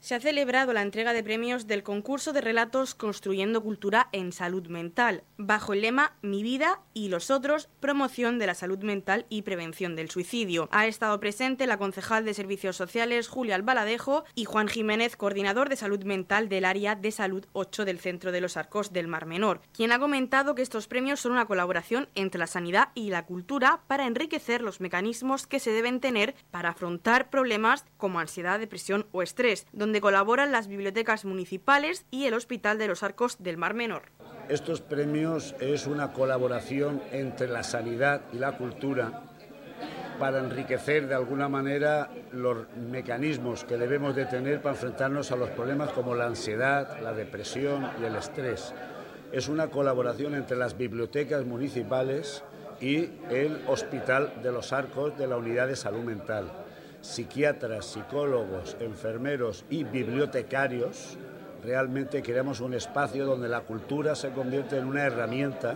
Se 0.03 0.15
ha 0.15 0.19
celebrado 0.19 0.73
la 0.73 0.81
entrega 0.81 1.13
de 1.13 1.23
premios 1.23 1.65
del 1.65 1.81
concurso 1.81 2.33
de 2.33 2.41
relatos 2.41 2.93
Construyendo 2.93 3.63
Cultura 3.63 4.09
en 4.11 4.33
Salud 4.33 4.67
Mental, 4.67 5.23
bajo 5.37 5.71
el 5.71 5.79
lema 5.79 6.17
Mi 6.21 6.43
vida 6.43 6.81
y 6.93 7.07
los 7.07 7.31
otros, 7.31 7.69
promoción 7.79 8.37
de 8.37 8.45
la 8.45 8.53
salud 8.53 8.79
mental 8.79 9.25
y 9.29 9.43
prevención 9.43 9.95
del 9.95 10.09
suicidio. 10.09 10.67
Ha 10.73 10.87
estado 10.87 11.17
presente 11.21 11.67
la 11.67 11.77
concejal 11.77 12.25
de 12.25 12.33
Servicios 12.33 12.75
Sociales 12.75 13.29
Julia 13.29 13.55
Albaladejo 13.55 14.25
y 14.35 14.43
Juan 14.43 14.67
Jiménez, 14.67 15.15
coordinador 15.15 15.69
de 15.69 15.77
salud 15.77 16.03
mental 16.03 16.49
del 16.49 16.65
área 16.65 16.95
de 16.95 17.11
salud 17.13 17.45
8 17.53 17.85
del 17.85 17.99
Centro 17.99 18.33
de 18.33 18.41
los 18.41 18.57
Arcos 18.57 18.91
del 18.91 19.07
Mar 19.07 19.25
Menor, 19.25 19.61
quien 19.71 19.93
ha 19.93 19.99
comentado 19.99 20.53
que 20.53 20.63
estos 20.63 20.87
premios 20.87 21.21
son 21.21 21.31
una 21.31 21.45
colaboración 21.45 22.09
entre 22.13 22.39
la 22.39 22.47
sanidad 22.47 22.89
y 22.93 23.09
la 23.09 23.25
cultura 23.25 23.83
para 23.87 24.05
enriquecer 24.05 24.63
los 24.63 24.81
mecanismos 24.81 25.47
que 25.47 25.61
se 25.61 25.71
deben 25.71 26.01
tener 26.01 26.35
para 26.51 26.71
afrontar 26.71 27.29
problemas 27.29 27.85
como 27.95 28.19
ansiedad, 28.19 28.59
depresión 28.59 29.07
o 29.13 29.21
estrés, 29.21 29.65
donde 29.71 29.92
donde 29.93 30.01
colaboran 30.01 30.51
las 30.51 30.67
bibliotecas 30.67 31.23
municipales 31.23 32.07
y 32.09 32.25
el 32.25 32.33
Hospital 32.33 32.79
de 32.79 32.87
los 32.87 33.03
Arcos 33.03 33.37
del 33.37 33.57
Mar 33.57 33.75
Menor. 33.75 34.05
Estos 34.49 34.81
premios 34.81 35.53
es 35.59 35.85
una 35.85 36.13
colaboración 36.13 36.99
entre 37.11 37.47
la 37.47 37.61
sanidad 37.61 38.21
y 38.33 38.39
la 38.39 38.57
cultura 38.57 39.21
para 40.17 40.39
enriquecer 40.39 41.07
de 41.07 41.13
alguna 41.13 41.47
manera 41.47 42.09
los 42.31 42.65
mecanismos 42.75 43.65
que 43.65 43.77
debemos 43.77 44.15
de 44.15 44.25
tener 44.25 44.63
para 44.63 44.73
enfrentarnos 44.73 45.31
a 45.31 45.35
los 45.35 45.51
problemas 45.51 45.91
como 45.91 46.15
la 46.15 46.25
ansiedad, 46.25 46.99
la 46.99 47.13
depresión 47.13 47.87
y 48.01 48.05
el 48.05 48.15
estrés. 48.15 48.73
Es 49.31 49.47
una 49.47 49.67
colaboración 49.67 50.33
entre 50.33 50.57
las 50.57 50.75
bibliotecas 50.75 51.45
municipales 51.45 52.43
y 52.81 53.11
el 53.29 53.61
Hospital 53.67 54.41
de 54.41 54.51
los 54.51 54.73
Arcos 54.73 55.15
de 55.19 55.27
la 55.27 55.37
Unidad 55.37 55.67
de 55.67 55.75
Salud 55.75 56.01
Mental 56.01 56.62
psiquiatras, 57.03 57.85
psicólogos, 57.85 58.77
enfermeros 58.79 59.65
y 59.69 59.83
bibliotecarios, 59.83 61.17
realmente 61.61 62.23
queremos 62.23 62.61
un 62.61 62.73
espacio 62.73 63.25
donde 63.25 63.49
la 63.49 63.59
cultura 63.61 64.15
se 64.15 64.29
convierte 64.29 64.77
en 64.77 64.85
una 64.85 65.03
herramienta 65.03 65.75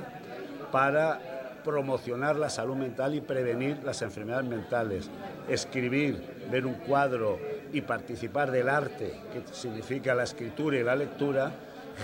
para 0.72 1.60
promocionar 1.66 2.38
la 2.38 2.50
salud 2.50 2.78
mental 2.78 3.14
y 3.14 3.20
prevenir 3.20 3.84
las 3.84 4.02
enfermedades 4.02 4.48
mentales. 4.48 5.10
Escribir, 5.50 6.46
ver 6.50 6.66
un 6.66 6.76
cuadro 6.76 7.38
y 7.74 7.82
participar 7.82 8.50
del 8.50 8.70
arte, 8.70 9.14
que 9.34 9.42
significa 9.54 10.16
la 10.16 10.24
escritura 10.24 10.78
y 10.78 10.84
la 10.84 10.96
lectura, 10.96 11.52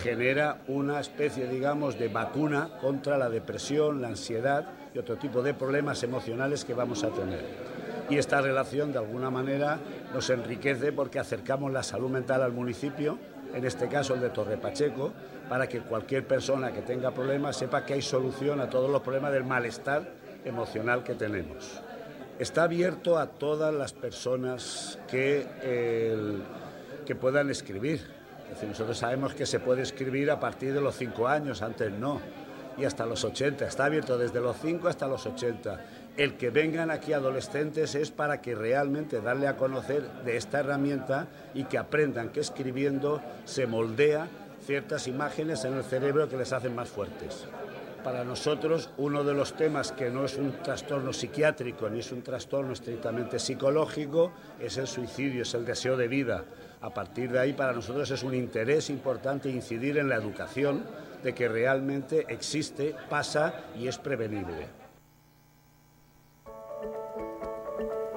genera 0.03 0.57
una 0.67 0.99
especie, 0.99 1.47
digamos, 1.47 1.97
de 1.97 2.09
vacuna 2.09 2.71
contra 2.81 3.17
la 3.17 3.29
depresión, 3.29 4.01
la 4.01 4.09
ansiedad 4.09 4.65
y 4.93 4.99
otro 4.99 5.15
tipo 5.15 5.41
de 5.41 5.53
problemas 5.53 6.03
emocionales 6.03 6.65
que 6.65 6.73
vamos 6.73 7.05
a 7.05 7.09
tener 7.09 7.72
y 8.09 8.17
esta 8.17 8.41
relación 8.41 8.91
de 8.91 8.99
alguna 8.99 9.29
manera 9.29 9.79
nos 10.13 10.29
enriquece 10.29 10.91
porque 10.91 11.19
acercamos 11.19 11.71
la 11.71 11.83
salud 11.83 12.09
mental 12.09 12.41
al 12.41 12.51
municipio, 12.51 13.17
en 13.53 13.65
este 13.65 13.87
caso 13.87 14.13
el 14.13 14.21
de 14.21 14.29
Torre 14.29 14.57
Pacheco, 14.57 15.13
para 15.49 15.67
que 15.67 15.81
cualquier 15.81 16.27
persona 16.27 16.71
que 16.71 16.81
tenga 16.81 17.11
problemas 17.11 17.57
sepa 17.57 17.85
que 17.85 17.93
hay 17.93 18.01
solución 18.01 18.59
a 18.59 18.69
todos 18.69 18.89
los 18.89 19.01
problemas 19.01 19.31
del 19.31 19.43
malestar 19.43 20.11
emocional 20.43 21.03
que 21.03 21.15
tenemos. 21.15 21.81
Está 22.39 22.63
abierto 22.63 23.17
a 23.17 23.27
todas 23.27 23.73
las 23.73 23.93
personas 23.93 24.99
que, 25.07 25.45
que 27.05 27.15
puedan 27.15 27.49
escribir. 27.49 28.01
Nosotros 28.67 28.97
sabemos 28.97 29.33
que 29.33 29.45
se 29.45 29.59
puede 29.59 29.83
escribir 29.83 30.29
a 30.31 30.39
partir 30.39 30.73
de 30.73 30.81
los 30.81 30.95
cinco 30.95 31.27
años, 31.27 31.61
antes 31.61 31.91
no, 31.91 32.19
y 32.77 32.85
hasta 32.85 33.05
los 33.05 33.23
80. 33.23 33.67
Está 33.67 33.85
abierto 33.85 34.17
desde 34.17 34.41
los 34.41 34.57
5 34.57 34.87
hasta 34.87 35.07
los 35.07 35.25
80 35.25 35.79
el 36.17 36.35
que 36.37 36.51
vengan 36.51 36.91
aquí 36.91 37.13
adolescentes 37.13 37.95
es 37.95 38.11
para 38.11 38.41
que 38.41 38.53
realmente 38.53 39.19
darle 39.21 39.47
a 39.47 39.57
conocer 39.57 40.03
de 40.23 40.37
esta 40.37 40.59
herramienta 40.59 41.27
y 41.53 41.63
que 41.63 41.77
aprendan 41.77 42.29
que 42.29 42.39
escribiendo 42.39 43.21
se 43.45 43.65
moldea 43.65 44.27
ciertas 44.65 45.07
imágenes 45.07 45.65
en 45.65 45.73
el 45.73 45.83
cerebro 45.83 46.29
que 46.29 46.37
les 46.37 46.53
hacen 46.53 46.75
más 46.75 46.89
fuertes. 46.89 47.47
Para 48.03 48.23
nosotros, 48.25 48.89
uno 48.97 49.23
de 49.23 49.33
los 49.33 49.53
temas 49.53 49.93
que 49.93 50.09
no 50.09 50.25
es 50.25 50.37
un 50.37 50.51
trastorno 50.61 51.13
psiquiátrico 51.13 51.89
ni 51.89 51.99
es 51.99 52.11
un 52.11 52.21
trastorno 52.21 52.73
estrictamente 52.73 53.39
psicológico 53.39 54.33
es 54.59 54.77
el 54.77 54.87
suicidio, 54.87 55.43
es 55.43 55.53
el 55.53 55.65
deseo 55.65 55.95
de 55.95 56.09
vida. 56.09 56.43
A 56.81 56.93
partir 56.93 57.31
de 57.31 57.39
ahí, 57.39 57.53
para 57.53 57.71
nosotros 57.71 58.11
es 58.11 58.23
un 58.23 58.35
interés 58.35 58.89
importante 58.89 59.49
incidir 59.49 59.97
en 59.97 60.09
la 60.09 60.15
educación 60.15 60.83
de 61.23 61.33
que 61.33 61.47
realmente 61.47 62.25
existe, 62.27 62.93
pasa 63.09 63.53
y 63.79 63.87
es 63.87 63.97
prevenible. 63.97 64.82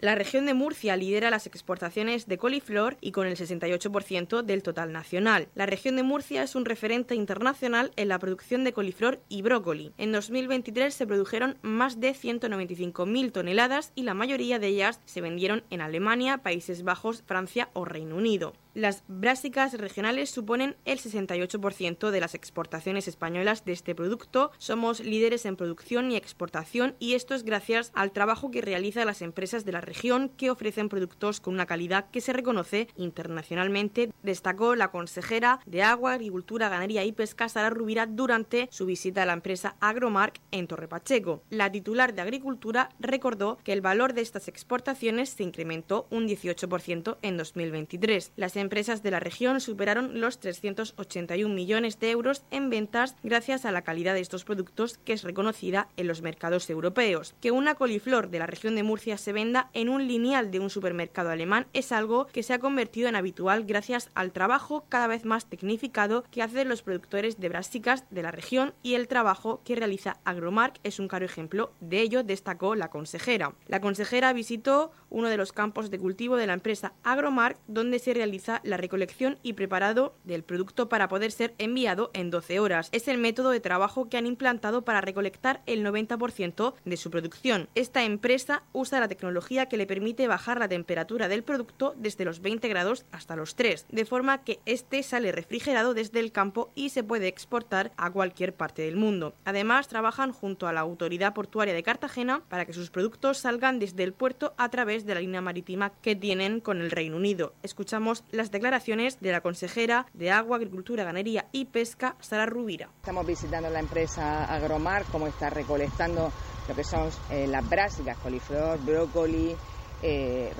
La 0.00 0.14
región 0.14 0.46
de 0.46 0.54
Murcia 0.54 0.96
lidera 0.96 1.28
las 1.28 1.46
exportaciones 1.46 2.26
de 2.26 2.38
coliflor 2.38 2.96
y 3.02 3.12
con 3.12 3.26
el 3.26 3.36
68% 3.36 4.40
del 4.40 4.62
total 4.62 4.92
nacional. 4.92 5.48
La 5.54 5.66
región 5.66 5.96
de 5.96 6.02
Murcia 6.02 6.42
es 6.42 6.54
un 6.54 6.64
referente 6.64 7.14
internacional 7.14 7.92
en 7.96 8.08
la 8.08 8.18
producción 8.18 8.64
de 8.64 8.72
coliflor 8.72 9.20
y 9.28 9.42
brócoli. 9.42 9.92
En 9.98 10.10
2023 10.12 10.94
se 10.94 11.06
produjeron 11.06 11.58
más 11.60 12.00
de 12.00 12.14
195.000 12.14 13.30
toneladas 13.30 13.92
y 13.94 14.04
la 14.04 14.14
mayoría 14.14 14.58
de 14.58 14.68
ellas 14.68 15.00
se 15.04 15.20
vendieron 15.20 15.64
en 15.68 15.82
Alemania, 15.82 16.38
Países 16.38 16.82
Bajos, 16.82 17.22
Francia 17.26 17.68
o 17.74 17.84
Reino 17.84 18.16
Unido. 18.16 18.54
Las 18.74 19.02
brásicas 19.08 19.74
regionales 19.74 20.30
suponen 20.30 20.76
el 20.84 21.00
68% 21.00 22.10
de 22.10 22.20
las 22.20 22.36
exportaciones 22.36 23.08
españolas 23.08 23.64
de 23.64 23.72
este 23.72 23.96
producto. 23.96 24.52
Somos 24.58 25.00
líderes 25.00 25.44
en 25.44 25.56
producción 25.56 26.12
y 26.12 26.16
exportación 26.16 26.94
y 27.00 27.14
esto 27.14 27.34
es 27.34 27.42
gracias 27.42 27.90
al 27.94 28.12
trabajo 28.12 28.52
que 28.52 28.60
realizan 28.60 29.06
las 29.06 29.22
empresas 29.22 29.64
de 29.64 29.72
la 29.72 29.80
región 29.80 30.28
que 30.36 30.50
ofrecen 30.50 30.88
productos 30.88 31.40
con 31.40 31.54
una 31.54 31.66
calidad 31.66 32.10
que 32.10 32.20
se 32.20 32.32
reconoce 32.32 32.86
internacionalmente, 32.96 34.12
destacó 34.22 34.76
la 34.76 34.92
consejera 34.92 35.58
de 35.66 35.82
Agua, 35.82 36.12
Agricultura, 36.12 36.68
Ganadería 36.68 37.04
y 37.04 37.12
Pesca, 37.12 37.48
Sara 37.48 37.70
Rubira, 37.70 38.06
durante 38.06 38.68
su 38.70 38.86
visita 38.86 39.24
a 39.24 39.26
la 39.26 39.32
empresa 39.32 39.76
Agromark 39.80 40.40
en 40.52 40.68
Torre 40.68 40.86
Pacheco. 40.86 41.42
La 41.50 41.72
titular 41.72 42.14
de 42.14 42.22
Agricultura 42.22 42.90
recordó 43.00 43.58
que 43.64 43.72
el 43.72 43.80
valor 43.80 44.14
de 44.14 44.20
estas 44.20 44.46
exportaciones 44.46 45.30
se 45.30 45.42
incrementó 45.42 46.06
un 46.10 46.28
18% 46.28 47.18
en 47.22 47.36
2023 47.36 48.32
empresas 48.60 49.02
de 49.02 49.10
la 49.10 49.20
región 49.20 49.60
superaron 49.60 50.20
los 50.20 50.38
381 50.38 51.54
millones 51.54 51.98
de 51.98 52.10
euros 52.10 52.42
en 52.50 52.70
ventas 52.70 53.16
gracias 53.22 53.64
a 53.64 53.72
la 53.72 53.82
calidad 53.82 54.14
de 54.14 54.20
estos 54.20 54.44
productos 54.44 54.98
que 55.04 55.12
es 55.12 55.24
reconocida 55.24 55.88
en 55.96 56.06
los 56.06 56.22
mercados 56.22 56.68
europeos. 56.70 57.34
Que 57.40 57.50
una 57.50 57.74
coliflor 57.74 58.30
de 58.30 58.38
la 58.38 58.46
región 58.46 58.74
de 58.74 58.82
Murcia 58.82 59.18
se 59.18 59.32
venda 59.32 59.70
en 59.72 59.88
un 59.88 60.06
lineal 60.06 60.50
de 60.50 60.60
un 60.60 60.70
supermercado 60.70 61.30
alemán 61.30 61.66
es 61.72 61.92
algo 61.92 62.26
que 62.26 62.42
se 62.42 62.54
ha 62.54 62.58
convertido 62.58 63.08
en 63.08 63.16
habitual 63.16 63.64
gracias 63.64 64.10
al 64.14 64.32
trabajo 64.32 64.84
cada 64.88 65.06
vez 65.06 65.24
más 65.24 65.46
tecnificado 65.46 66.24
que 66.30 66.42
hacen 66.42 66.68
los 66.68 66.82
productores 66.82 67.40
de 67.40 67.48
brásicas 67.48 68.04
de 68.10 68.22
la 68.22 68.30
región 68.30 68.74
y 68.82 68.94
el 68.94 69.08
trabajo 69.08 69.60
que 69.64 69.76
realiza 69.76 70.18
Agromark 70.24 70.78
es 70.82 70.98
un 70.98 71.08
claro 71.08 71.24
ejemplo 71.24 71.72
de 71.80 72.00
ello, 72.00 72.22
destacó 72.22 72.74
la 72.74 72.88
consejera. 72.88 73.54
La 73.66 73.80
consejera 73.80 74.32
visitó 74.32 74.92
uno 75.08 75.28
de 75.28 75.36
los 75.36 75.52
campos 75.52 75.90
de 75.90 75.98
cultivo 75.98 76.36
de 76.36 76.46
la 76.46 76.54
empresa 76.54 76.92
Agromark 77.02 77.58
donde 77.66 77.98
se 77.98 78.14
realiza 78.14 78.49
la 78.64 78.76
recolección 78.76 79.38
y 79.42 79.52
preparado 79.52 80.14
del 80.24 80.42
producto 80.42 80.88
para 80.88 81.08
poder 81.08 81.30
ser 81.30 81.54
enviado 81.58 82.10
en 82.14 82.30
12 82.30 82.58
horas. 82.58 82.88
Es 82.90 83.06
el 83.06 83.18
método 83.18 83.50
de 83.50 83.60
trabajo 83.60 84.08
que 84.08 84.16
han 84.16 84.26
implantado 84.26 84.82
para 84.82 85.00
recolectar 85.00 85.62
el 85.66 85.84
90% 85.84 86.74
de 86.84 86.96
su 86.96 87.10
producción. 87.10 87.68
Esta 87.74 88.02
empresa 88.02 88.64
usa 88.72 89.00
la 89.00 89.08
tecnología 89.08 89.66
que 89.66 89.76
le 89.76 89.86
permite 89.86 90.26
bajar 90.26 90.58
la 90.58 90.68
temperatura 90.68 91.28
del 91.28 91.44
producto 91.44 91.94
desde 91.96 92.24
los 92.24 92.40
20 92.40 92.68
grados 92.68 93.04
hasta 93.12 93.36
los 93.36 93.54
3, 93.54 93.86
de 93.88 94.04
forma 94.04 94.42
que 94.42 94.60
este 94.66 95.02
sale 95.02 95.32
refrigerado 95.32 95.94
desde 95.94 96.20
el 96.20 96.32
campo 96.32 96.72
y 96.74 96.90
se 96.90 97.04
puede 97.04 97.28
exportar 97.28 97.92
a 97.96 98.10
cualquier 98.10 98.54
parte 98.54 98.82
del 98.82 98.96
mundo. 98.96 99.34
Además, 99.44 99.88
trabajan 99.88 100.32
junto 100.32 100.66
a 100.66 100.72
la 100.72 100.80
Autoridad 100.80 101.34
Portuaria 101.34 101.74
de 101.74 101.82
Cartagena 101.82 102.42
para 102.48 102.64
que 102.64 102.72
sus 102.72 102.90
productos 102.90 103.38
salgan 103.38 103.78
desde 103.78 104.02
el 104.02 104.12
puerto 104.12 104.54
a 104.56 104.68
través 104.68 105.06
de 105.06 105.14
la 105.14 105.20
línea 105.20 105.40
marítima 105.40 105.92
que 106.02 106.16
tienen 106.16 106.60
con 106.60 106.80
el 106.80 106.90
Reino 106.90 107.16
Unido. 107.16 107.54
Escuchamos 107.62 108.24
la 108.30 108.39
las 108.40 108.50
declaraciones 108.50 109.20
de 109.20 109.32
la 109.32 109.42
consejera 109.42 110.06
de 110.14 110.30
Agua, 110.30 110.56
Agricultura, 110.56 111.04
Ganadería 111.04 111.44
y 111.52 111.66
Pesca, 111.66 112.16
Sara 112.20 112.46
Rubira. 112.46 112.88
Estamos 112.96 113.26
visitando 113.26 113.68
la 113.68 113.80
empresa 113.80 114.46
Agromar, 114.46 115.04
cómo 115.12 115.26
está 115.26 115.50
recolectando 115.50 116.32
lo 116.66 116.74
que 116.74 116.82
son 116.82 117.10
eh, 117.30 117.46
las 117.46 117.68
brásicas, 117.68 118.16
coliflor, 118.16 118.78
brócoli, 118.82 119.54
eh, 120.02 120.54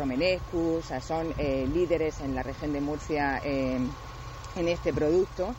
son 1.00 1.32
eh, 1.38 1.66
líderes 1.72 2.20
en 2.20 2.34
la 2.34 2.42
región 2.42 2.74
de 2.74 2.82
Murcia 2.82 3.40
en 3.42 3.88
este 4.68 4.92
producto, 4.92 5.54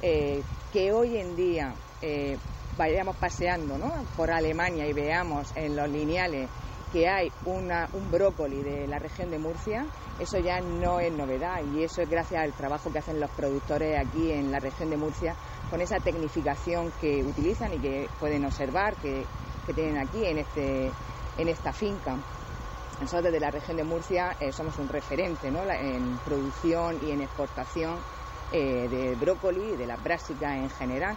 que 0.00 0.92
hoy 0.92 1.18
en 1.18 1.36
día 1.36 1.74
vayamos 2.78 3.16
paseando 3.16 3.78
por 4.16 4.30
Alemania 4.30 4.86
y 4.86 4.94
veamos 4.94 5.52
en 5.56 5.76
los 5.76 5.90
lineales 5.90 6.48
que 6.96 7.10
hay 7.10 7.30
una, 7.44 7.90
un 7.92 8.10
brócoli 8.10 8.62
de 8.62 8.86
la 8.86 8.98
región 8.98 9.30
de 9.30 9.38
Murcia, 9.38 9.84
eso 10.18 10.38
ya 10.38 10.62
no 10.62 10.98
es 10.98 11.12
novedad 11.12 11.60
y 11.74 11.82
eso 11.82 12.00
es 12.00 12.08
gracias 12.08 12.42
al 12.42 12.54
trabajo 12.54 12.90
que 12.90 13.00
hacen 13.00 13.20
los 13.20 13.30
productores 13.32 13.98
aquí 13.98 14.32
en 14.32 14.50
la 14.50 14.60
región 14.60 14.88
de 14.88 14.96
Murcia 14.96 15.34
con 15.68 15.82
esa 15.82 15.98
tecnificación 15.98 16.90
que 16.98 17.22
utilizan 17.22 17.74
y 17.74 17.80
que 17.80 18.08
pueden 18.18 18.46
observar 18.46 18.94
que, 18.96 19.26
tienen 19.74 19.98
aquí 19.98 20.24
en, 20.24 20.38
este, 20.38 20.90
en 21.36 21.48
esta 21.48 21.70
finca. 21.70 22.16
Nosotros 22.98 23.24
desde 23.24 23.40
la 23.40 23.50
región 23.50 23.76
de 23.76 23.84
Murcia 23.84 24.34
eh, 24.40 24.50
somos 24.50 24.78
un 24.78 24.88
referente 24.88 25.48
en 25.48 26.18
producción 26.24 26.98
y 27.06 27.10
en 27.10 27.20
exportación 27.20 27.98
eh, 28.52 28.88
de 28.88 29.14
brócoli 29.16 29.74
y 29.74 29.76
de 29.76 29.86
la 29.86 29.96
brásica 29.96 30.56
en 30.56 30.70
general. 30.70 31.14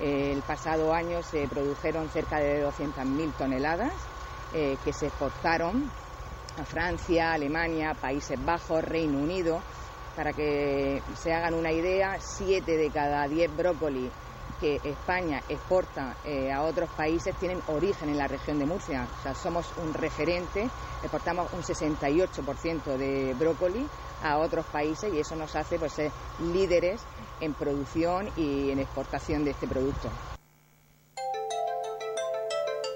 El 0.00 0.40
pasado 0.40 0.94
año 0.94 1.22
se 1.22 1.46
produjeron 1.48 2.08
cerca 2.08 2.38
de 2.38 2.64
200.000 2.64 3.32
toneladas 3.34 3.92
que 4.52 4.92
se 4.92 5.06
exportaron 5.06 5.90
a 6.58 6.64
Francia, 6.64 7.32
Alemania, 7.32 7.94
Países 7.94 8.42
Bajos, 8.44 8.82
Reino 8.82 9.18
Unido 9.18 9.60
para 10.18 10.32
que 10.32 11.00
se 11.14 11.32
hagan 11.32 11.54
una 11.54 11.70
idea, 11.70 12.16
7 12.18 12.76
de 12.76 12.90
cada 12.90 13.28
10 13.28 13.56
brócoli 13.56 14.10
que 14.60 14.80
España 14.82 15.40
exporta 15.48 16.16
eh, 16.24 16.50
a 16.52 16.62
otros 16.62 16.90
países 16.90 17.36
tienen 17.36 17.62
origen 17.68 18.08
en 18.08 18.18
la 18.18 18.26
región 18.26 18.58
de 18.58 18.66
Murcia. 18.66 19.06
O 19.20 19.22
sea, 19.22 19.36
somos 19.36 19.70
un 19.76 19.94
referente, 19.94 20.68
exportamos 21.02 21.52
un 21.52 21.62
68% 21.62 22.96
de 22.96 23.32
brócoli 23.34 23.86
a 24.24 24.38
otros 24.38 24.66
países 24.66 25.14
y 25.14 25.20
eso 25.20 25.36
nos 25.36 25.54
hace 25.54 25.78
pues, 25.78 25.92
ser 25.92 26.10
líderes 26.52 27.00
en 27.40 27.54
producción 27.54 28.28
y 28.36 28.72
en 28.72 28.80
exportación 28.80 29.44
de 29.44 29.52
este 29.52 29.68
producto. 29.68 30.10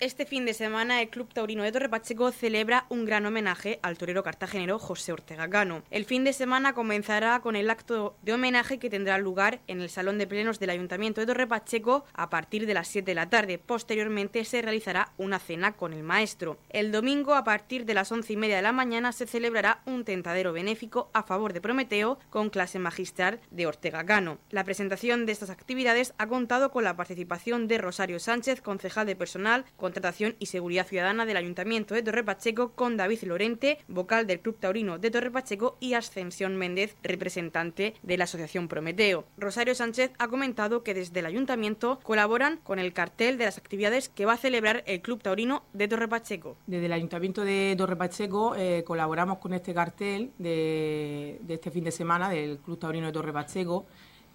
Este 0.00 0.26
fin 0.26 0.44
de 0.44 0.54
semana 0.54 1.02
el 1.02 1.08
Club 1.08 1.34
Taurino 1.34 1.64
de 1.64 1.72
Torre 1.72 1.88
Pacheco 1.88 2.30
celebra 2.30 2.86
un 2.88 3.04
gran 3.04 3.26
homenaje 3.26 3.80
al 3.82 3.98
torero 3.98 4.22
cartagenero 4.22 4.78
José 4.78 5.10
Ortega 5.10 5.50
Cano. 5.50 5.82
El 5.90 6.04
fin 6.04 6.22
de 6.22 6.32
semana 6.32 6.72
comenzará 6.72 7.40
con 7.40 7.56
el 7.56 7.68
acto 7.68 8.14
de 8.22 8.32
homenaje 8.32 8.78
que 8.78 8.90
tendrá 8.90 9.18
lugar 9.18 9.58
en 9.66 9.80
el 9.80 9.90
Salón 9.90 10.16
de 10.18 10.28
Plenos 10.28 10.60
del 10.60 10.70
Ayuntamiento 10.70 11.20
de 11.20 11.26
Torre 11.26 11.48
Pacheco 11.48 12.04
a 12.12 12.30
partir 12.30 12.64
de 12.66 12.74
las 12.74 12.86
7 12.86 13.10
de 13.10 13.16
la 13.16 13.28
tarde. 13.28 13.58
Posteriormente 13.58 14.44
se 14.44 14.62
realizará 14.62 15.10
una 15.16 15.40
cena 15.40 15.72
con 15.72 15.92
el 15.92 16.04
maestro. 16.04 16.58
El 16.68 16.92
domingo 16.92 17.34
a 17.34 17.42
partir 17.42 17.84
de 17.84 17.94
las 17.94 18.12
11 18.12 18.34
y 18.34 18.36
media 18.36 18.54
de 18.54 18.62
la 18.62 18.70
mañana 18.70 19.10
se 19.10 19.26
celebrará 19.26 19.82
un 19.84 20.04
tentadero 20.04 20.52
benéfico 20.52 21.10
a 21.12 21.24
favor 21.24 21.52
de 21.52 21.60
Prometeo 21.60 22.20
con 22.30 22.50
clase 22.50 22.78
magistral 22.78 23.40
de 23.50 23.66
Ortega 23.66 24.06
Cano. 24.06 24.38
La 24.50 24.62
presentación 24.62 25.26
de 25.26 25.32
estas 25.32 25.50
actividades 25.50 26.14
ha 26.18 26.28
contado 26.28 26.70
con 26.70 26.84
la 26.84 26.94
participación 26.94 27.66
de 27.66 27.78
Rosario 27.78 28.20
Sánchez, 28.20 28.60
concejal 28.60 29.04
de 29.04 29.16
personal, 29.16 29.64
Contratación 29.88 30.36
y 30.38 30.46
Seguridad 30.46 30.86
Ciudadana 30.86 31.24
del 31.24 31.38
Ayuntamiento 31.38 31.94
de 31.94 32.02
Torre 32.02 32.22
Pacheco 32.22 32.72
con 32.72 32.98
David 32.98 33.22
Lorente, 33.22 33.78
vocal 33.88 34.26
del 34.26 34.40
Club 34.40 34.58
Taurino 34.58 34.98
de 34.98 35.10
Torre 35.10 35.30
Pacheco 35.30 35.78
y 35.80 35.94
Ascensión 35.94 36.56
Méndez, 36.56 36.94
representante 37.02 37.94
de 38.02 38.18
la 38.18 38.24
Asociación 38.24 38.68
Prometeo. 38.68 39.24
Rosario 39.38 39.74
Sánchez 39.74 40.10
ha 40.18 40.28
comentado 40.28 40.82
que 40.82 40.92
desde 40.92 41.20
el 41.20 41.26
Ayuntamiento 41.26 42.00
colaboran 42.02 42.58
con 42.58 42.78
el 42.78 42.92
cartel 42.92 43.38
de 43.38 43.46
las 43.46 43.56
actividades 43.56 44.10
que 44.10 44.26
va 44.26 44.34
a 44.34 44.36
celebrar 44.36 44.84
el 44.86 45.00
Club 45.00 45.22
Taurino 45.22 45.62
de 45.72 45.88
Torre 45.88 46.06
Pacheco. 46.06 46.58
Desde 46.66 46.84
el 46.84 46.92
Ayuntamiento 46.92 47.46
de 47.46 47.74
Torre 47.78 47.96
Pacheco 47.96 48.56
eh, 48.56 48.84
colaboramos 48.84 49.38
con 49.38 49.54
este 49.54 49.72
cartel 49.72 50.32
de, 50.36 51.38
de 51.40 51.54
este 51.54 51.70
fin 51.70 51.84
de 51.84 51.92
semana 51.92 52.28
del 52.28 52.58
Club 52.58 52.78
Taurino 52.78 53.06
de 53.06 53.12
Torre 53.12 53.32
Pacheco 53.32 53.86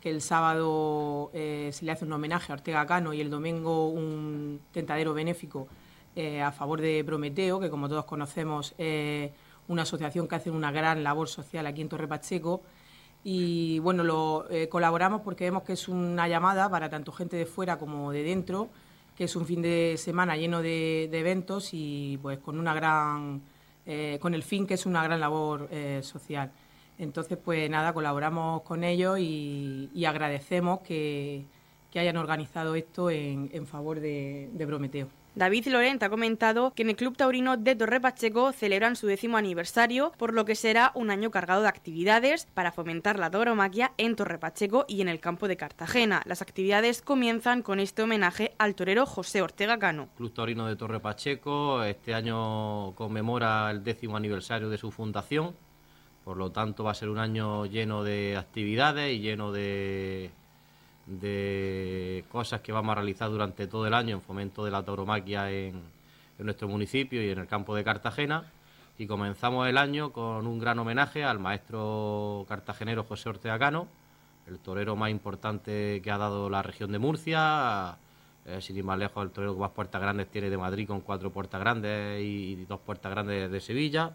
que 0.03 0.09
el 0.09 0.21
sábado 0.21 1.31
eh, 1.33 1.69
se 1.71 1.85
le 1.85 1.93
hace 1.93 2.03
un 2.03 2.11
homenaje 2.11 2.51
a 2.51 2.55
Ortega 2.55 2.85
Cano 2.85 3.13
y 3.13 3.21
el 3.21 3.29
domingo 3.29 3.87
un 3.87 4.59
tentadero 4.73 5.13
benéfico 5.13 5.69
eh, 6.13 6.41
a 6.41 6.51
favor 6.51 6.81
de 6.81 7.05
Prometeo, 7.05 7.57
que 7.57 7.69
como 7.69 7.87
todos 7.87 8.03
conocemos 8.03 8.75
es 8.77 9.31
una 9.69 9.83
asociación 9.83 10.27
que 10.27 10.35
hace 10.35 10.51
una 10.51 10.73
gran 10.73 11.05
labor 11.05 11.29
social 11.29 11.65
aquí 11.67 11.79
en 11.79 11.87
Torre 11.87 12.09
Pacheco. 12.09 12.61
Y 13.23 13.79
bueno, 13.79 14.03
lo 14.03 14.45
eh, 14.49 14.67
colaboramos 14.67 15.21
porque 15.21 15.45
vemos 15.45 15.63
que 15.63 15.71
es 15.71 15.87
una 15.87 16.27
llamada 16.27 16.69
para 16.69 16.89
tanto 16.89 17.13
gente 17.13 17.37
de 17.37 17.45
fuera 17.45 17.77
como 17.77 18.11
de 18.11 18.23
dentro, 18.23 18.67
que 19.15 19.23
es 19.23 19.35
un 19.37 19.45
fin 19.45 19.61
de 19.61 19.95
semana 19.97 20.35
lleno 20.35 20.61
de, 20.61 21.07
de 21.09 21.19
eventos 21.21 21.69
y 21.71 22.19
pues 22.21 22.39
con 22.39 22.59
una 22.59 22.73
gran, 22.73 23.41
con 24.19 24.33
el 24.33 24.43
fin 24.43 24.67
que 24.67 24.73
es 24.73 24.85
una 24.85 25.01
gran 25.01 25.21
labor 25.21 25.69
social. 26.01 26.51
Entonces, 26.99 27.37
pues 27.43 27.69
nada, 27.69 27.93
colaboramos 27.93 28.61
con 28.61 28.83
ellos 28.83 29.19
y, 29.19 30.05
agradecemos 30.05 30.81
que, 30.81 31.45
hayan 31.95 32.17
organizado 32.17 32.75
esto 32.75 33.09
en, 33.09 33.67
favor 33.67 33.99
de, 33.99 34.49
Prometeo. 34.65 35.07
David 35.35 35.67
Lorent 35.67 36.03
ha 36.03 36.11
comentado 36.11 36.73
que 36.75 36.83
en 36.83 36.89
el 36.89 36.95
Club 36.95 37.17
Taurino 37.17 37.57
de 37.57 37.75
Torre 37.75 37.99
Pacheco 37.99 38.51
celebran 38.51 38.95
su 38.95 39.07
décimo 39.07 39.37
aniversario, 39.37 40.11
por 40.17 40.31
lo 40.31 40.45
que 40.45 40.53
será 40.53 40.91
un 40.93 41.09
año 41.09 41.31
cargado 41.31 41.63
de 41.63 41.67
actividades 41.67 42.47
para 42.53 42.71
fomentar 42.71 43.17
la 43.17 43.31
tauromaquia 43.31 43.93
en 43.97 44.15
Torre 44.15 44.37
Pacheco 44.37 44.85
y 44.87 45.01
en 45.01 45.09
el 45.09 45.19
campo 45.19 45.47
de 45.47 45.57
Cartagena. 45.57 46.21
Las 46.25 46.43
actividades 46.43 47.01
comienzan 47.01 47.63
con 47.63 47.79
este 47.79 48.03
homenaje 48.03 48.53
al 48.59 48.75
torero 48.75 49.07
José 49.07 49.41
Ortega 49.41 49.79
Cano. 49.79 50.09
Club 50.17 50.33
Taurino 50.33 50.67
de 50.67 50.75
Torre 50.75 50.99
Pacheco 50.99 51.83
este 51.83 52.13
año 52.13 52.93
conmemora 52.93 53.71
el 53.71 53.83
décimo 53.83 54.17
aniversario 54.17 54.69
de 54.69 54.77
su 54.77 54.91
fundación 54.91 55.55
por 56.23 56.37
lo 56.37 56.51
tanto, 56.51 56.83
va 56.83 56.91
a 56.91 56.95
ser 56.95 57.09
un 57.09 57.17
año 57.19 57.65
lleno 57.65 58.03
de 58.03 58.37
actividades 58.37 59.13
y 59.13 59.19
lleno 59.19 59.51
de, 59.51 60.31
cosas 62.31 62.61
que 62.61 62.71
vamos 62.71 62.93
a 62.93 62.95
realizar 62.95 63.29
durante 63.29 63.67
todo 63.67 63.87
el 63.87 63.93
año 63.93 64.15
en 64.15 64.21
fomento 64.21 64.63
de 64.63 64.71
la 64.71 64.83
tauromaquia 64.83 65.51
en, 65.51 65.81
en 66.39 66.45
nuestro 66.45 66.67
municipio 66.67 67.21
y 67.23 67.29
en 67.29 67.39
el 67.39 67.47
campo 67.47 67.75
de 67.75 67.83
Cartagena. 67.83 68.45
Y 68.97 69.07
comenzamos 69.07 69.67
el 69.67 69.77
año 69.77 70.11
con 70.11 70.47
un 70.47 70.59
gran 70.59 70.79
homenaje 70.79 71.23
al 71.23 71.39
maestro 71.39 72.45
cartagenero 72.47 73.03
José 73.03 73.29
Ortega 73.29 73.59
Cano, 73.59 73.87
el 74.47 74.59
torero 74.59 74.95
más 74.95 75.09
importante 75.09 75.99
que 76.03 76.11
ha 76.11 76.17
dado 76.17 76.49
la 76.49 76.61
región 76.61 76.91
de 76.91 76.99
Murcia, 76.99 77.97
eh, 78.45 78.61
sin 78.61 78.77
ir 78.77 78.83
más 78.83 78.99
lejos, 78.99 79.23
el 79.23 79.31
torero 79.31 79.55
que 79.55 79.61
más 79.61 79.71
puertas 79.71 80.01
grandes 80.01 80.27
tiene 80.29 80.49
de 80.49 80.57
Madrid, 80.57 80.87
con 80.87 81.01
cuatro 81.01 81.31
puertas 81.31 81.59
grandes 81.59 82.21
y 82.21 82.63
dos 82.65 82.79
puertas 82.79 83.11
grandes 83.11 83.51
de 83.51 83.59
Sevilla. 83.59 84.11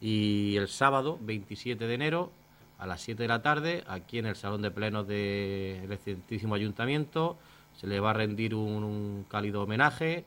Y 0.00 0.56
el 0.56 0.68
sábado 0.68 1.18
27 1.20 1.86
de 1.86 1.94
enero 1.94 2.32
a 2.78 2.86
las 2.86 3.02
7 3.02 3.22
de 3.22 3.28
la 3.28 3.42
tarde, 3.42 3.84
aquí 3.86 4.18
en 4.18 4.26
el 4.26 4.36
Salón 4.36 4.62
de 4.62 4.70
Plenos 4.70 5.06
del 5.06 5.92
excelentísimo 5.92 6.54
Ayuntamiento, 6.54 7.36
se 7.76 7.86
le 7.86 8.00
va 8.00 8.10
a 8.10 8.14
rendir 8.14 8.54
un, 8.54 9.26
cálido 9.28 9.62
homenaje 9.62 10.24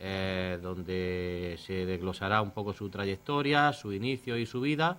eh, 0.00 0.58
donde 0.62 1.58
se 1.58 1.84
desglosará 1.84 2.40
un 2.40 2.52
poco 2.52 2.72
su 2.72 2.88
trayectoria, 2.88 3.72
su 3.74 3.92
inicio 3.92 4.38
y 4.38 4.46
su 4.46 4.62
vida. 4.62 4.96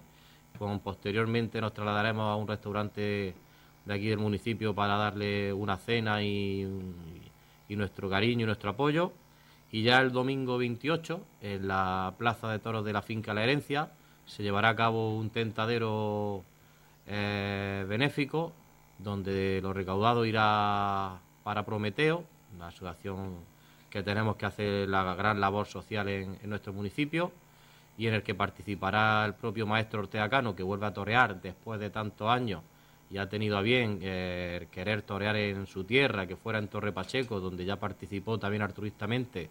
Con, 0.59 0.79
posteriormente 0.79 1.59
nos 1.59 1.73
trasladaremos 1.73 2.31
a 2.31 2.35
un 2.35 2.47
restaurante 2.47 3.33
de 3.85 3.93
aquí 3.93 4.07
del 4.07 4.19
municipio 4.19 4.75
para 4.75 4.95
darle 4.95 5.51
una 5.51 5.77
cena 5.77 6.21
y, 6.21 6.67
y 7.67 7.75
nuestro 7.75 8.07
cariño 8.07 8.43
y 8.43 8.45
nuestro 8.45 8.69
apoyo. 8.69 9.11
Y 9.71 9.81
ya 9.81 9.99
el 9.99 10.11
domingo 10.11 10.59
28, 10.59 11.19
en 11.41 11.67
la 11.67 12.13
Plaza 12.19 12.51
de 12.51 12.59
Toros 12.59 12.85
de 12.85 12.93
la 12.93 13.01
Finca 13.01 13.33
La 13.33 13.43
Herencia, 13.43 13.89
se 14.25 14.43
llevará 14.43 14.69
a 14.69 14.75
cabo 14.75 15.15
un 15.15 15.29
tentadero 15.29 16.43
eh, 17.07 17.85
benéfico 17.87 18.53
donde 18.97 19.59
lo 19.61 19.73
recaudado 19.73 20.25
irá 20.25 21.19
para 21.43 21.63
Prometeo, 21.63 22.23
una 22.55 22.67
asociación 22.67 23.35
que 23.89 24.01
tenemos 24.01 24.37
que 24.37 24.45
hacer 24.45 24.89
la 24.89 25.13
gran 25.15 25.39
labor 25.39 25.67
social 25.67 26.07
en, 26.07 26.37
nuestro 26.45 26.73
municipio 26.73 27.31
y 27.97 28.07
en 28.07 28.15
el 28.15 28.23
que 28.23 28.33
participará 28.33 29.25
el 29.25 29.33
propio 29.33 29.67
maestro 29.67 29.99
Ortega 29.99 30.29
Cano, 30.29 30.55
que 30.55 30.63
vuelve 30.63 30.85
a 30.85 30.93
torear 30.93 31.41
después 31.41 31.79
de 31.79 31.89
tantos 31.89 32.29
años 32.29 32.61
y 33.11 33.17
ha 33.17 33.29
tenido 33.29 33.57
a 33.57 33.61
bien 33.61 33.99
eh, 34.01 34.67
querer 34.71 35.03
torear 35.03 35.35
en 35.35 35.67
su 35.67 35.83
tierra, 35.83 36.25
que 36.25 36.35
fuera 36.35 36.57
en 36.57 36.69
Torre 36.69 36.91
Pacheco, 36.91 37.39
donde 37.39 37.65
ya 37.65 37.75
participó 37.75 38.39
también 38.39 38.63
altruistamente 38.63 39.49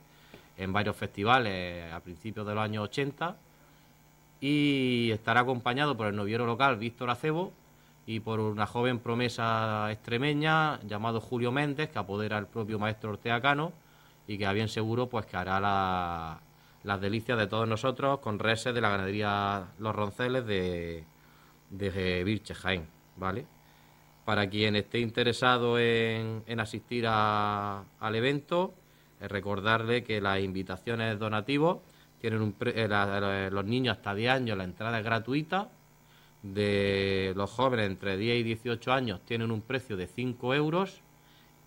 en 0.57 0.73
varios 0.73 0.97
festivales 0.97 1.93
a 1.93 2.01
principios 2.01 2.47
de 2.47 2.55
los 2.55 2.65
años 2.65 2.85
80 2.85 3.37
y 4.43 5.13
estará 5.13 5.43
acompañado 5.43 5.97
por 5.97 6.09
el 6.09 6.17
noviero 6.17 6.45
local 6.47 6.77
Víctor 6.77 7.11
Acebo 7.11 7.53
y 8.07 8.19
por 8.19 8.41
una 8.41 8.67
joven 8.67 8.99
promesa 8.99 9.91
extremeña 9.93 10.81
llamado 10.83 11.21
Julio 11.21 11.53
Méndez 11.53 11.91
que 11.91 11.99
apodera 12.01 12.39
el 12.39 12.47
propio 12.47 12.81
maestro 12.81 13.11
Ortega 13.11 13.41
Cano 13.41 13.73
y 14.27 14.39
que 14.39 14.47
a 14.47 14.53
bien 14.53 14.69
seguro 14.69 15.09
pues 15.09 15.27
que 15.27 15.37
hará 15.37 16.41
las 16.83 17.01
delicias 17.01 17.39
de 17.39 17.47
todos 17.47 17.69
nosotros 17.69 18.19
con 18.19 18.41
reses 18.41 18.75
de 18.75 18.81
la 18.81 18.89
ganadería 18.89 19.69
Los 19.79 19.95
Ronceles 19.95 20.45
de, 20.45 21.05
de 21.71 22.25
Virche 22.25 22.53
Jaén, 22.53 22.89
¿vale? 23.17 23.47
Para 24.25 24.51
quien 24.51 24.75
esté 24.75 24.99
interesado 24.99 25.79
en, 25.79 26.43
asistir 26.59 27.07
al 27.07 28.15
evento, 28.15 28.75
recordarle 29.21 30.03
que 30.03 30.21
las 30.21 30.41
invitaciones 30.41 31.17
donativos 31.21 31.79
tienen 32.23 32.41
un 32.41 32.55
eh, 32.61 33.51
los 33.51 33.65
niños 33.65 33.97
hasta 33.97 34.15
10 34.15 34.31
años 34.31 34.57
la 34.57 34.63
entrada 34.63 34.97
es 35.01 35.05
gratuita, 35.05 35.69
de 36.43 37.33
los 37.37 37.51
jóvenes 37.51 37.89
entre 37.89 38.17
10 38.17 38.41
y 38.41 38.43
18 38.45 38.93
años 38.93 39.21
tienen 39.27 39.51
un 39.51 39.61
precio 39.61 39.97
de 39.97 40.07
5 40.07 40.55
euros 40.55 41.01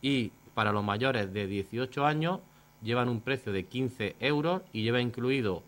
y 0.02 0.32
para 0.54 0.72
los 0.72 0.84
mayores 0.84 1.34
de 1.34 1.48
18 1.48 2.06
años 2.06 2.40
llevan 2.82 3.10
un 3.10 3.20
precio 3.20 3.52
de 3.52 3.66
15 3.66 4.16
euros 4.22 4.62
y 4.72 4.84
lleva 4.84 5.02
incluido 5.02 5.62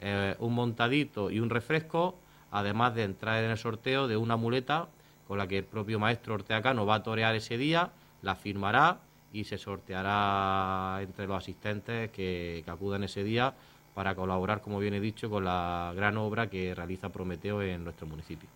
eh, 0.00 0.36
un 0.38 0.54
montadito 0.54 1.30
y 1.30 1.40
un 1.40 1.48
refresco, 1.48 2.14
además 2.50 2.94
de 2.94 3.04
entrar 3.04 3.42
en 3.42 3.50
el 3.50 3.56
sorteo 3.56 4.08
de 4.08 4.18
una 4.18 4.36
muleta 4.36 4.88
con 5.26 5.38
la 5.38 5.48
que 5.48 5.58
el 5.58 5.64
propio 5.64 5.98
maestro 5.98 6.34
Orteacano 6.34 6.84
va 6.84 6.96
a 6.96 7.02
torear 7.02 7.34
ese 7.34 7.56
día, 7.56 7.92
la 8.20 8.34
firmará 8.34 8.98
y 9.32 9.44
se 9.44 9.56
sorteará 9.56 10.98
entre 11.00 11.26
los 11.26 11.38
asistentes 11.38 12.10
que, 12.10 12.62
que 12.62 12.70
acudan 12.70 13.04
ese 13.04 13.24
día 13.24 13.54
para 13.94 14.14
colaborar, 14.14 14.60
como 14.60 14.80
bien 14.80 14.94
he 14.94 15.00
dicho, 15.00 15.30
con 15.30 15.44
la 15.44 15.92
gran 15.94 16.16
obra 16.16 16.48
que 16.48 16.74
realiza 16.74 17.08
Prometeo 17.10 17.62
en 17.62 17.84
nuestro 17.84 18.06
municipio. 18.06 18.48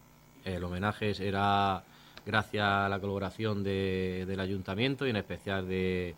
El 0.44 0.64
homenaje 0.64 1.14
será 1.14 1.82
gracias 2.26 2.64
a 2.64 2.88
la 2.88 2.98
colaboración 2.98 3.62
del 3.62 4.40
ayuntamiento 4.40 5.06
y 5.06 5.10
en 5.10 5.16
especial 5.16 5.68
de, 5.68 6.14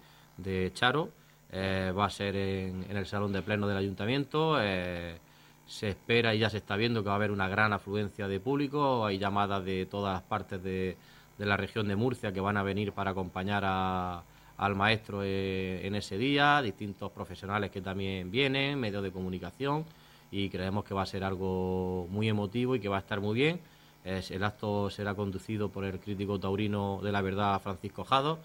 Charo. 0.74 1.10
Eh, 1.52 1.92
va 1.96 2.06
a 2.06 2.10
ser 2.10 2.36
en, 2.36 2.86
el 2.90 3.06
salón 3.06 3.32
de 3.32 3.42
pleno 3.42 3.68
del 3.68 3.76
ayuntamiento. 3.76 4.56
Eh, 4.60 5.18
se 5.66 5.90
espera 5.90 6.34
y 6.34 6.38
ya 6.38 6.48
se 6.48 6.56
está 6.58 6.76
viendo 6.76 7.02
que 7.02 7.08
va 7.08 7.14
a 7.14 7.16
haber 7.16 7.30
una 7.30 7.48
gran 7.48 7.72
afluencia 7.72 8.26
de 8.26 8.40
público. 8.40 9.04
Hay 9.04 9.18
llamadas 9.18 9.64
de 9.64 9.86
todas 9.86 10.14
las 10.14 10.22
partes 10.22 10.62
de 10.62 10.96
la 11.38 11.56
región 11.56 11.88
de 11.88 11.96
Murcia 11.96 12.32
que 12.32 12.40
van 12.40 12.56
a 12.56 12.62
venir 12.62 12.92
para 12.92 13.10
acompañar 13.10 13.64
a, 13.66 14.22
al 14.60 14.76
maestro 14.76 15.22
eh, 15.24 15.86
en 15.86 15.94
ese 15.94 16.18
día, 16.18 16.60
distintos 16.60 17.10
profesionales 17.12 17.70
que 17.70 17.80
también 17.80 18.30
vienen, 18.30 18.78
medios 18.78 19.02
de 19.02 19.10
comunicación 19.10 19.86
y 20.30 20.50
creemos 20.50 20.84
que 20.84 20.92
va 20.92 21.02
a 21.02 21.06
ser 21.06 21.24
algo 21.24 22.06
muy 22.10 22.28
emotivo 22.28 22.76
y 22.76 22.80
que 22.80 22.88
va 22.90 22.98
a 22.98 23.00
estar 23.00 23.20
muy 23.22 23.34
bien. 23.34 23.60
el 24.04 24.44
acto 24.44 24.90
será 24.90 25.14
conducido 25.14 25.70
por 25.70 25.84
el 25.84 25.98
crítico 25.98 26.38
taurino 26.38 27.00
de 27.02 27.10
la 27.10 27.22
verdad 27.22 27.58
Francisco 27.62 28.04
Jado, 28.04 28.38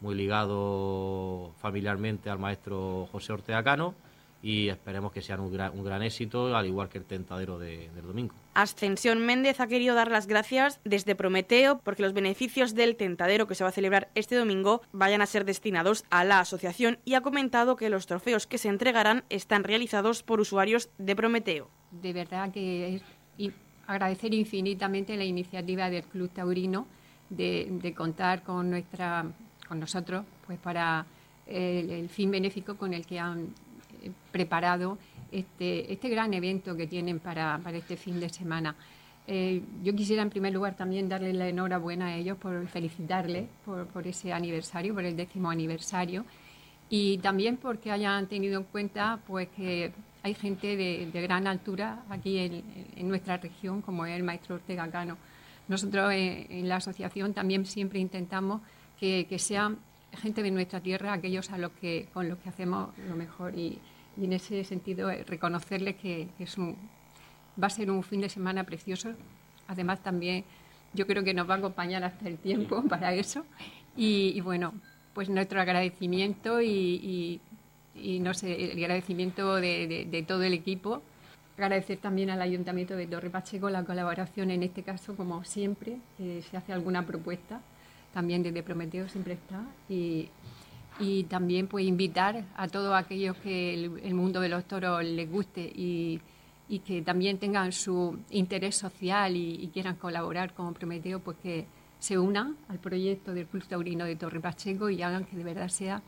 muy 0.00 0.14
ligado 0.14 1.52
familiarmente 1.58 2.28
al 2.28 2.38
maestro 2.38 3.08
José 3.10 3.32
Ortega 3.32 3.62
Cano 3.64 3.94
y 4.44 4.68
esperemos 4.68 5.10
que 5.10 5.22
sea 5.22 5.40
un 5.40 5.50
gran, 5.50 6.02
éxito, 6.02 6.54
al 6.54 6.66
igual 6.66 6.90
que 6.90 6.98
el 6.98 7.06
tentadero 7.06 7.58
del 7.58 8.02
domingo. 8.02 8.34
Ascensión 8.52 9.24
Méndez 9.24 9.58
ha 9.58 9.66
querido 9.66 9.94
dar 9.94 10.10
las 10.10 10.26
gracias 10.26 10.82
desde 10.84 11.14
Prometeo 11.14 11.80
porque 11.82 12.02
los 12.02 12.12
beneficios 12.12 12.74
del 12.74 12.96
tentadero 12.96 13.46
que 13.48 13.54
se 13.54 13.64
va 13.64 13.70
a 13.70 13.72
celebrar 13.72 14.10
este 14.14 14.36
domingo 14.36 14.82
vayan 14.92 15.22
a 15.22 15.26
ser 15.26 15.46
destinados 15.46 16.04
a 16.10 16.24
la 16.24 16.40
asociación 16.40 16.98
y 17.06 17.14
ha 17.14 17.22
comentado 17.22 17.76
que 17.76 17.88
los 17.88 18.06
trofeos 18.06 18.46
que 18.46 18.58
se 18.58 18.68
entregarán 18.68 19.24
están 19.30 19.64
realizados 19.64 20.22
por 20.22 20.40
usuarios 20.40 20.90
de 20.98 21.16
Prometeo. 21.16 21.70
De 21.90 22.12
verdad 22.12 22.52
que 22.52 22.96
es 23.38 23.52
agradecer 23.86 24.34
infinitamente 24.34 25.16
la 25.16 25.24
iniciativa 25.24 25.88
del 25.88 26.04
Club 26.04 26.30
Taurino 26.30 26.86
de, 27.30 27.94
contar 27.96 28.42
con 28.42 28.68
nuestra 28.68 29.24
con 29.66 29.80
nosotros 29.80 30.26
pues 30.46 30.58
para 30.58 31.06
el 31.46 32.08
fin 32.10 32.30
benéfico 32.30 32.76
con 32.76 32.92
el 32.92 33.06
que 33.06 33.18
han 33.18 33.54
preparado 34.30 34.98
este, 35.34 35.92
este 35.92 36.08
gran 36.08 36.32
evento 36.32 36.76
que 36.76 36.86
tienen 36.86 37.18
para, 37.18 37.60
este 37.72 37.96
fin 37.96 38.20
de 38.20 38.28
semana. 38.28 38.76
Eh, 39.26 39.62
yo 39.82 39.94
quisiera 39.94 40.22
en 40.22 40.30
primer 40.30 40.52
lugar 40.52 40.76
también 40.76 41.08
darle 41.08 41.32
la 41.32 41.48
enhorabuena 41.48 42.06
a 42.06 42.14
ellos 42.14 42.38
por 42.38 42.68
felicitarles 42.68 43.46
por, 43.64 44.06
ese 44.06 44.32
aniversario, 44.32 44.94
por 44.94 45.04
el 45.04 45.16
décimo 45.16 45.50
aniversario 45.50 46.24
y 46.88 47.18
también 47.18 47.56
porque 47.56 47.90
hayan 47.90 48.28
tenido 48.28 48.60
en 48.60 48.64
cuenta 48.64 49.18
pues 49.26 49.48
que 49.48 49.92
hay 50.22 50.34
gente 50.34 50.76
de, 50.76 51.10
gran 51.22 51.46
altura 51.46 52.04
aquí 52.10 52.38
en, 52.38 53.08
nuestra 53.08 53.38
región 53.38 53.82
como 53.82 54.06
es 54.06 54.14
el 54.14 54.22
maestro 54.22 54.54
Ortega 54.56 54.88
Cano. 54.88 55.16
Nosotros 55.66 56.12
eh, 56.12 56.46
en, 56.50 56.68
la 56.68 56.76
asociación 56.76 57.32
también 57.32 57.66
siempre 57.66 57.98
intentamos 57.98 58.60
que, 59.00 59.26
sean 59.38 59.78
gente 60.22 60.42
de 60.42 60.50
nuestra 60.50 60.80
tierra 60.80 61.12
aquellos 61.12 61.50
a 61.50 61.58
los 61.58 61.72
que, 61.72 62.08
con 62.14 62.28
los 62.28 62.38
que 62.38 62.50
hacemos 62.50 62.90
lo 63.08 63.16
mejor 63.16 63.58
y, 63.58 63.80
y 64.16 64.24
en 64.24 64.32
ese 64.32 64.64
sentido 64.64 65.10
eh, 65.10 65.24
reconocerle 65.24 65.96
que, 65.96 66.28
es 66.38 66.58
un, 66.58 66.76
va 67.60 67.68
a 67.68 67.70
ser 67.70 67.90
un 67.90 68.02
fin 68.02 68.20
de 68.20 68.28
semana 68.28 68.64
precioso. 68.64 69.10
Además 69.68 70.02
también 70.02 70.44
yo 70.92 71.06
creo 71.06 71.24
que 71.24 71.34
nos 71.34 71.48
va 71.48 71.54
a 71.54 71.58
acompañar 71.58 72.04
hasta 72.04 72.28
el 72.28 72.38
tiempo 72.38 72.82
para 72.88 73.12
eso. 73.14 73.44
Y, 73.96 74.40
bueno, 74.40 74.74
pues 75.12 75.28
nuestro 75.28 75.60
agradecimiento 75.60 76.60
y, 76.60 77.40
no 77.94 78.34
sé, 78.34 78.72
el 78.72 78.78
agradecimiento 78.78 79.56
de, 79.56 80.24
todo 80.26 80.42
el 80.42 80.52
equipo. 80.52 81.02
Agradecer 81.56 81.98
también 81.98 82.30
al 82.30 82.42
Ayuntamiento 82.42 82.96
de 82.96 83.06
Torre 83.06 83.30
Pacheco 83.30 83.70
la 83.70 83.84
colaboración 83.84 84.50
en 84.50 84.64
este 84.64 84.82
caso, 84.82 85.16
como 85.16 85.44
siempre, 85.44 85.98
que 86.18 86.42
se 86.42 86.56
hace 86.56 86.72
alguna 86.72 87.06
propuesta, 87.06 87.60
también 88.12 88.42
desde 88.42 88.64
Prometeo 88.64 89.08
siempre 89.08 89.34
está. 89.34 89.62
Y, 89.88 90.30
y 90.98 91.24
también 91.24 91.66
pues 91.66 91.84
invitar 91.84 92.44
a 92.56 92.68
todos 92.68 92.94
aquellos 92.94 93.36
que 93.38 93.74
el, 93.74 94.14
mundo 94.14 94.40
de 94.40 94.48
los 94.48 94.64
toros 94.64 95.02
les 95.04 95.30
guste 95.30 95.60
y, 95.60 96.20
que 96.84 97.02
también 97.02 97.38
tengan 97.38 97.70
su 97.72 98.18
interés 98.30 98.76
social 98.76 99.36
y, 99.36 99.70
quieran 99.72 99.96
colaborar 99.96 100.54
con 100.54 100.74
Prometeo, 100.74 101.20
pues 101.20 101.36
que 101.42 101.66
se 101.98 102.18
unan 102.18 102.56
al 102.68 102.78
proyecto 102.78 103.32
del 103.32 103.46
Club 103.46 103.64
Taurino 103.66 104.04
de 104.04 104.16
Torre 104.16 104.40
Pacheco 104.40 104.90
y 104.90 105.02
hagan 105.02 105.24
que 105.24 105.36
de 105.36 105.44
verdad 105.44 105.68
sea 105.68 106.02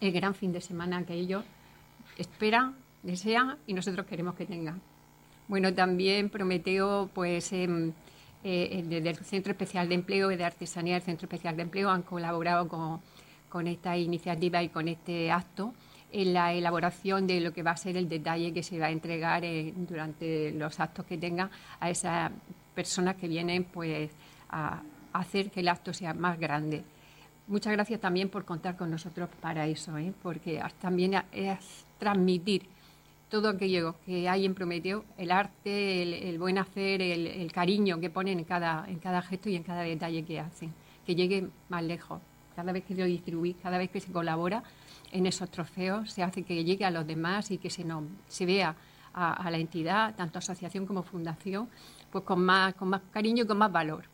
el 0.00 0.12
gran 0.12 0.34
fin 0.34 0.52
de 0.52 0.60
semana 0.60 1.04
que 1.04 1.14
ellos 1.14 1.44
esperan, 2.16 2.76
desean 3.02 3.58
y 3.66 3.74
nosotros 3.74 4.06
queremos 4.06 4.34
que 4.34 4.46
tengan. 4.46 4.80
Bueno, 5.48 5.72
también 5.74 6.30
Prometeo, 6.30 7.10
pues 7.12 7.52
em, 7.52 7.92
eh, 8.44 8.84
desde 8.86 9.10
el 9.10 9.16
Centro 9.16 9.52
Especial 9.52 9.88
de 9.88 9.94
Empleo 9.96 10.30
y 10.30 10.36
de 10.36 10.44
Artesanía 10.44 10.94
del 10.94 11.02
Centro 11.02 11.26
Especial 11.26 11.56
de 11.56 11.62
Empleo 11.62 11.90
han 11.90 12.02
colaborado 12.02 12.68
con 12.68 13.00
con 13.50 13.66
esta 13.66 13.98
iniciativa 13.98 14.62
y 14.62 14.70
con 14.70 14.88
este 14.88 15.30
acto 15.30 15.74
en 16.12 16.32
la 16.32 16.52
elaboración 16.52 17.26
de 17.26 17.40
lo 17.40 17.52
que 17.52 17.62
va 17.62 17.72
a 17.72 17.76
ser 17.76 17.96
el 17.96 18.08
detalle 18.08 18.52
que 18.52 18.62
se 18.62 18.78
va 18.78 18.86
a 18.86 18.90
entregar 18.90 19.44
eh, 19.44 19.72
durante 19.76 20.52
los 20.52 20.80
actos 20.80 21.04
que 21.04 21.18
tenga 21.18 21.50
a 21.78 21.90
esas 21.90 22.32
personas 22.74 23.16
que 23.16 23.28
vienen 23.28 23.64
pues 23.64 24.10
a, 24.48 24.82
hacer 25.12 25.50
que 25.50 25.60
el 25.60 25.68
acto 25.68 25.92
sea 25.92 26.14
más 26.14 26.38
grande. 26.38 26.84
Muchas 27.48 27.72
gracias 27.72 28.00
también 28.00 28.28
por 28.28 28.44
contar 28.44 28.76
con 28.76 28.90
nosotros 28.90 29.28
para 29.40 29.66
eso, 29.66 29.98
¿eh? 29.98 30.12
porque 30.22 30.62
también 30.80 31.20
es 31.32 31.84
transmitir 31.98 32.62
todo 33.28 33.48
aquello 33.48 33.96
que 34.06 34.28
hay 34.28 34.44
en 34.44 34.54
Prometeo, 34.54 35.04
el 35.18 35.32
arte, 35.32 36.28
el, 36.28 36.38
buen 36.38 36.58
hacer, 36.58 37.02
el, 37.02 37.26
el, 37.26 37.52
cariño 37.52 37.98
que 37.98 38.10
ponen 38.10 38.38
en 38.38 38.44
cada, 38.44 38.84
en 38.88 38.98
cada 39.00 39.20
gesto 39.22 39.48
y 39.48 39.56
en 39.56 39.64
cada 39.64 39.82
detalle 39.82 40.24
que 40.24 40.38
hacen, 40.38 40.72
que 41.04 41.14
llegue 41.16 41.48
más 41.68 41.82
lejos 41.82 42.20
cada 42.60 42.72
vez 42.72 42.84
que 42.84 42.94
lo 42.94 43.06
distribuís, 43.06 43.56
cada 43.62 43.78
vez 43.78 43.88
que 43.88 44.00
se 44.00 44.12
colabora 44.12 44.62
en 45.12 45.24
esos 45.24 45.50
trofeos, 45.50 46.12
se 46.12 46.22
hace 46.22 46.42
que 46.42 46.62
llegue 46.62 46.84
a 46.84 46.90
los 46.90 47.06
demás 47.06 47.50
y 47.50 47.56
que 47.56 47.70
se, 47.70 47.84
no, 47.84 48.04
se 48.28 48.44
vea 48.44 48.76
a, 49.14 49.50
la 49.50 49.56
entidad, 49.56 50.14
tanto 50.14 50.40
asociación 50.40 50.84
como 50.84 51.02
fundación, 51.02 51.70
pues 52.12 52.22
con 52.22 52.44
más, 52.44 52.74
con 52.74 52.90
más 52.90 53.00
cariño 53.10 53.44
y 53.44 53.46
con 53.46 53.56
más 53.56 53.72
valor. 53.72 54.04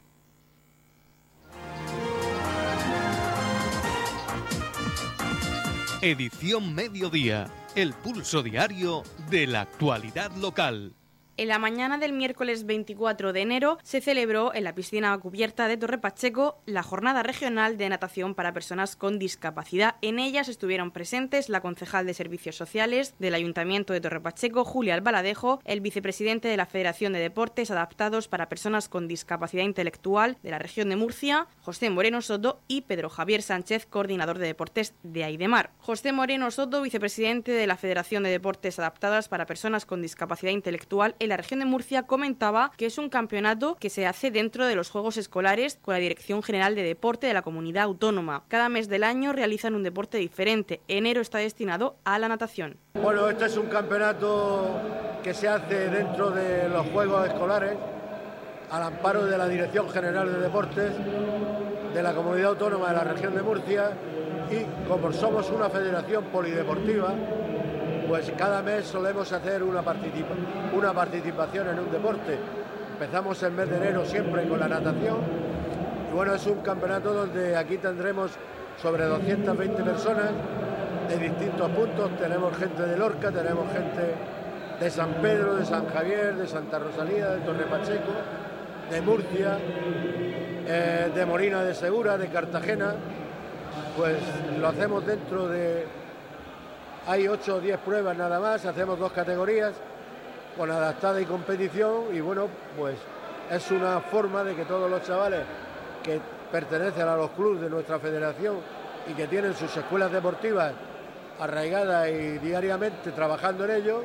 Edición 6.01 6.73
Mediodía, 6.73 7.49
el 7.75 7.95
pulso 7.95 8.45
diario 8.45 9.03
de 9.29 9.49
la 9.49 9.63
actualidad 9.63 10.31
local. 10.37 10.93
En 11.39 11.49
la 11.49 11.59
mañana 11.59 11.99
del 11.99 12.15
miércoles 12.15 12.65
24 12.65 13.35
de 13.35 13.43
enero 13.43 13.77
se 13.83 14.01
celebró 14.01 14.55
en 14.55 14.65
la 14.65 14.75
piscina 14.75 15.19
cubierta 15.19 15.69
de 15.69 15.77
Torre 15.77 15.99
Pacheco 15.99 16.63
la 16.65 16.83
jornada 16.83 17.23
regional 17.23 17.77
de 17.77 17.91
natación 17.91 18.35
para 18.35 18.55
personas 18.55 18.97
con 18.97 19.19
discapacidad. 19.19 19.97
En 20.01 20.19
ellas 20.19 20.49
estuvieron 20.49 20.93
presentes 20.93 21.51
la 21.51 21.61
concejal 21.61 22.07
de 22.07 22.15
Servicios 22.15 22.57
Sociales 22.57 23.15
del 23.19 23.35
Ayuntamiento 23.35 23.93
de 23.93 24.01
Torre 24.01 24.23
Pacheco, 24.23 24.65
Julia 24.65 24.95
Albaladejo, 24.95 25.61
el 25.67 25.83
vicepresidente 25.83 26.49
de 26.49 26.57
la 26.57 26.65
Federación 26.65 27.13
de 27.13 27.19
Deportes 27.19 27.71
Adaptados 27.71 28.29
para 28.29 28.49
Personas 28.49 28.89
con 28.89 29.07
Discapacidad 29.07 29.65
Intelectual 29.65 30.39
de 30.43 30.51
la 30.53 30.59
región 30.59 30.89
de 30.89 30.97
Murcia, 30.97 31.49
José 31.61 31.91
Moreno 31.91 32.23
Soto 32.23 32.61
y 32.67 32.81
Pedro 32.81 33.11
Javier 33.11 33.43
Sánchez, 33.43 33.85
coordinador 33.85 34.39
de 34.39 34.47
deportes 34.47 34.95
de 35.03 35.25
Aidemar. 35.25 35.73
José 35.81 36.13
Moreno 36.13 36.51
Soto, 36.51 36.81
vicepresidente 36.81 37.53
de 37.53 37.67
la 37.67 37.77
Federación 37.77 38.23
de 38.23 38.31
Deportes 38.31 38.79
Adaptadas 38.79 39.29
para 39.29 39.45
Personas 39.45 39.85
con 39.85 40.01
Discapacidad 40.01 40.53
Intelectual 40.53 41.15
la 41.27 41.37
región 41.37 41.61
de 41.61 41.67
Murcia 41.67 42.05
comentaba 42.05 42.73
que 42.77 42.87
es 42.87 42.99
un 42.99 43.09
campeonato 43.09 43.77
que 43.77 43.91
se 43.91 44.07
hace 44.07 44.31
dentro 44.31 44.67
de 44.67 44.75
los 44.75 44.91
Juegos 44.91 45.17
Escolares 45.17 45.79
con 45.83 45.95
la 45.95 46.01
Dirección 46.01 46.43
General 46.43 46.75
de 46.75 46.83
Deporte 46.83 47.27
de 47.27 47.35
la 47.35 47.43
Comunidad 47.43 47.85
Autónoma. 47.85 48.45
Cada 48.49 48.69
mes 48.69 48.89
del 48.89 49.05
año 49.05 49.33
realizan 49.33 49.75
un 49.75 49.83
deporte 49.83 50.19
diferente. 50.19 50.81
Enero 50.89 51.21
está 51.21 51.39
destinado 51.39 51.97
a 52.05 52.19
la 52.19 52.29
natación. 52.29 52.77
Bueno, 52.95 53.29
este 53.29 53.47
es 53.47 53.57
un 53.57 53.67
campeonato 53.67 54.81
que 55.23 55.35
se 55.35 55.49
hace 55.49 55.91
dentro 55.91 56.31
de 56.31 56.69
los 56.69 56.87
Juegos 56.89 57.27
Escolares 57.29 57.77
al 58.71 58.83
amparo 58.83 59.25
de 59.25 59.39
la 59.39 59.49
Dirección 59.49 59.89
General 59.91 60.33
de 60.33 60.41
Deportes 60.41 60.93
de 61.95 62.03
la 62.03 62.15
Comunidad 62.15 62.51
Autónoma 62.51 62.89
de 62.89 62.95
la 62.95 63.05
región 63.05 63.35
de 63.35 63.43
Murcia 63.43 63.91
y 64.51 64.89
como 64.89 65.13
somos 65.13 65.51
una 65.51 65.69
federación 65.69 66.25
polideportiva, 66.25 67.15
pues 68.09 68.33
cada 68.37 68.63
mes 68.63 68.87
solemos 68.87 69.33
hacer 69.33 69.63
una, 69.63 69.83
participación 69.83 71.69
en 71.69 71.79
un 71.79 71.91
deporte. 71.91 72.39
Empezamos 72.93 73.43
el 73.43 73.53
mes 73.53 73.69
de 73.69 73.77
enero 73.77 74.05
siempre 74.05 74.47
con 74.49 74.61
la 74.61 74.69
natación 74.69 75.19
y 76.11 76.15
bueno, 76.15 76.35
es 76.35 76.47
un 76.47 76.61
campeonato 76.61 77.13
donde 77.13 77.57
aquí 77.57 77.79
tendremos 77.79 78.33
sobre 78.81 79.05
220 79.05 79.83
personas 79.83 80.31
de 81.09 81.19
distintos 81.19 81.71
puntos. 81.71 82.11
Tenemos 82.19 82.57
gente 82.57 82.83
de 82.83 82.97
Lorca, 82.97 83.31
tenemos 83.31 83.71
gente 83.73 84.15
de 84.81 84.91
San 84.91 85.15
Pedro, 85.15 85.57
de 85.57 85.65
San 85.65 85.87
Javier, 85.89 86.37
de 86.37 86.47
Santa 86.47 86.79
Rosalía, 86.79 87.29
de 87.31 87.41
Torre 87.41 87.65
Pacheco, 87.65 88.13
de 88.91 89.01
Murcia, 89.01 89.59
eh, 90.67 91.11
de 91.15 91.27
Morina 91.27 91.63
de 91.63 91.75
Segura, 91.75 92.17
de 92.17 92.29
Cartagena. 92.29 92.95
Pues 93.97 94.17
lo 94.59 94.69
hacemos 94.69 95.05
dentro 95.07 95.49
de 95.49 95.87
hay 97.07 97.29
8 97.29 97.57
o 97.57 97.61
10 97.61 97.79
pruebas 97.81 98.17
nada 98.17 98.41
más, 98.41 98.65
hacemos 98.65 98.99
dos 98.99 99.13
categorías 99.13 99.75
con 100.57 100.71
adaptada 100.71 101.21
y 101.21 101.25
competición 101.25 102.07
y 102.13 102.21
bueno, 102.21 102.49
pues 102.77 102.97
es 103.51 103.71
una 103.71 104.01
forma 104.01 104.43
de 104.43 104.57
que 104.57 104.65
todos 104.65 104.91
los 104.91 105.03
chavales 105.03 105.43
que 106.03 106.21
pertenecen 106.51 107.07
a 107.07 107.17
los 107.17 107.31
clubes 107.31 107.61
de 107.61 107.71
nuestra 107.71 108.01
federación 108.01 108.57
y 109.09 109.13
que 109.13 109.29
tienen 109.29 109.55
sus 109.55 109.75
escuelas 109.77 110.11
deportivas 110.11 110.73
arraigadas 111.39 112.09
y 112.09 112.39
diariamente 112.39 113.13
trabajando 113.13 113.65
en 113.67 113.71
ello, 113.83 114.03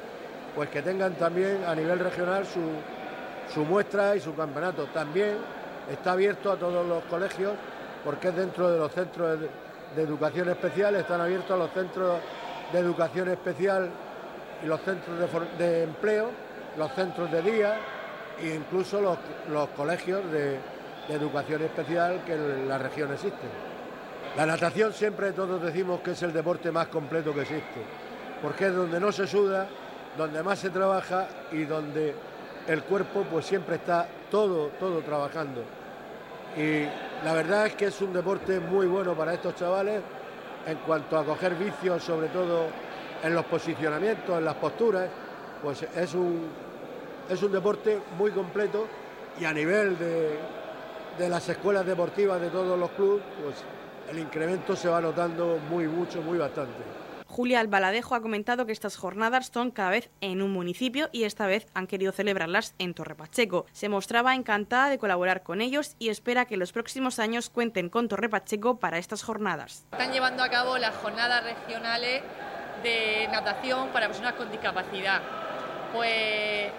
pues 0.56 0.70
que 0.70 0.82
tengan 0.82 1.16
también 1.16 1.64
a 1.66 1.74
nivel 1.74 1.98
regional 2.00 2.46
su, 2.46 3.64
muestra 3.64 4.16
y 4.16 4.20
su 4.20 4.36
campeonato. 4.36 4.86
También 4.94 5.38
está 5.90 6.12
abierto 6.12 6.52
a 6.52 6.58
todos 6.58 6.86
los 6.86 7.04
colegios 7.06 7.54
porque 8.04 8.28
es 8.28 8.36
dentro 8.36 8.70
de 8.70 8.78
los 8.78 8.92
centros 8.92 9.40
de 9.96 10.02
educación 10.02 10.50
especial, 10.50 10.96
están 10.96 11.22
abiertos 11.22 11.52
a 11.52 11.58
los 11.58 11.72
centros 11.72 12.20
de 12.72 12.80
educación 12.80 13.30
especial 13.30 13.90
y 14.64 14.66
los 14.66 14.82
centros 14.82 15.18
de, 15.58 15.84
empleo, 15.84 16.30
los 16.78 16.92
centros 16.94 17.32
de 17.32 17.42
día 17.42 17.78
e 18.40 18.56
incluso 18.56 19.02
los, 19.02 19.70
colegios 19.70 20.30
de, 20.32 20.60
educación 21.10 21.62
especial 21.64 22.24
que 22.26 22.34
en 22.34 22.70
la 22.70 22.78
región 22.78 23.12
existen. 23.12 23.50
La 24.38 24.46
natación 24.46 24.94
siempre 24.94 25.34
todos 25.34 25.62
decimos 25.62 26.00
que 26.00 26.12
es 26.12 26.24
el 26.24 26.32
deporte 26.32 26.72
más 26.72 26.88
completo 26.88 27.34
que 27.34 27.42
existe, 27.42 27.84
porque 28.42 28.68
es 28.68 28.76
donde 28.76 28.98
no 28.98 29.12
se 29.12 29.28
suda, 29.28 29.68
donde 30.18 30.42
más 30.42 30.60
se 30.60 30.70
trabaja 30.70 31.28
y 31.52 31.66
donde 31.66 32.16
el 32.66 32.84
cuerpo 32.84 33.26
pues 33.30 33.46
siempre 33.46 33.76
está 33.76 34.08
todo, 34.30 34.68
todo 34.80 35.02
trabajando. 35.02 35.66
Y 36.56 36.84
la 37.26 37.34
verdad 37.34 37.68
es 37.68 37.76
que 37.76 37.86
es 37.88 38.02
un 38.02 38.14
deporte 38.14 38.62
muy 38.62 38.86
bueno 38.86 39.14
para 39.14 39.34
estos 39.34 39.56
chavales 39.56 40.02
en 40.66 40.78
cuanto 40.80 41.18
a 41.18 41.26
coger 41.26 41.56
vicios, 41.56 42.04
sobre 42.04 42.28
todo 42.28 42.68
en 43.24 43.34
los 43.34 43.46
posicionamientos, 43.46 44.38
en 44.38 44.46
las 44.46 44.56
posturas, 44.56 45.10
pues 45.62 45.84
es 45.84 46.14
un, 46.14 46.48
es 47.30 47.42
un 47.44 47.52
deporte 47.52 48.00
muy 48.18 48.32
completo 48.32 48.88
y 49.40 49.46
a 49.46 49.54
nivel 49.54 49.98
de, 49.98 50.40
de 51.18 51.30
las 51.30 51.48
escuelas 51.50 51.86
deportivas 51.86 52.42
de 52.42 52.50
todos 52.50 52.78
los 52.78 52.90
clubes, 52.92 53.24
pues 53.44 53.64
el 54.10 54.20
incremento 54.20 54.76
se 54.76 54.90
va 54.90 55.00
notando 55.00 55.58
muy 55.70 55.88
mucho, 55.88 56.22
muy 56.22 56.38
bastante. 56.38 57.01
Julia 57.32 57.62
Albaladejo 57.62 58.14
ha 58.14 58.22
comentado 58.22 58.66
que 58.66 58.74
estas 58.74 58.98
jornadas 58.98 59.52
son 59.54 59.72
cada 59.72 59.90
vez 59.90 60.10
en 60.20 60.42
un 60.42 60.52
municipio 60.52 61.08
y 61.14 61.24
esta 61.24 61.48
vez 61.48 61.66
han 61.74 61.88
querido 61.88 62.12
celebrarlas 62.12 62.76
en 62.78 62.94
Torre 62.94 63.16
Pacheco. 63.16 63.66
Se 63.72 63.88
mostraba 63.88 64.36
encantada 64.36 64.90
de 64.90 64.98
colaborar 64.98 65.42
con 65.42 65.62
ellos 65.62 65.96
y 65.98 66.10
espera 66.10 66.44
que 66.44 66.58
los 66.58 66.74
próximos 66.74 67.20
años 67.20 67.50
cuenten 67.50 67.88
con 67.88 68.10
Torre 68.10 68.28
Pacheco 68.28 68.80
para 68.80 68.98
estas 68.98 69.24
jornadas. 69.24 69.86
Están 69.94 70.12
llevando 70.12 70.44
a 70.44 70.50
cabo 70.50 70.78
las 70.78 70.94
jornadas 70.98 71.42
regionales 71.46 72.22
de 72.84 73.30
natación 73.32 73.90
para 73.94 74.08
personas 74.08 74.34
con 74.34 74.52
discapacidad. 74.52 75.22
Pues 75.94 76.70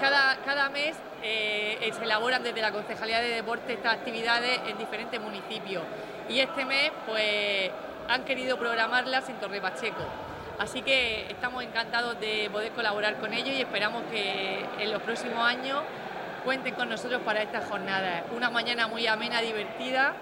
cada, 0.00 0.38
cada 0.44 0.70
mes 0.70 0.96
eh, 1.22 1.88
se 1.96 2.02
elaboran 2.02 2.42
desde 2.42 2.60
la 2.60 2.72
Concejalía 2.72 3.20
de 3.20 3.28
Deporte 3.28 3.74
estas 3.74 3.94
actividades 3.94 4.60
en 4.66 4.76
diferentes 4.76 5.20
municipios. 5.20 5.84
Y 6.28 6.40
este 6.40 6.64
mes, 6.64 6.90
pues 7.06 7.70
han 8.08 8.24
querido 8.24 8.58
programarlas 8.58 9.28
en 9.28 9.36
Torre 9.36 9.60
Pacheco. 9.60 10.02
Así 10.58 10.82
que 10.82 11.26
estamos 11.30 11.62
encantados 11.62 12.18
de 12.18 12.48
poder 12.50 12.72
colaborar 12.72 13.16
con 13.16 13.32
ellos 13.32 13.54
y 13.54 13.60
esperamos 13.60 14.02
que 14.10 14.64
en 14.80 14.92
los 14.92 15.02
próximos 15.02 15.38
años 15.38 15.82
cuenten 16.44 16.74
con 16.74 16.88
nosotros 16.88 17.20
para 17.22 17.42
estas 17.42 17.68
jornadas. 17.68 18.24
Una 18.34 18.50
mañana 18.50 18.88
muy 18.88 19.06
amena, 19.06 19.40
divertida 19.40 20.14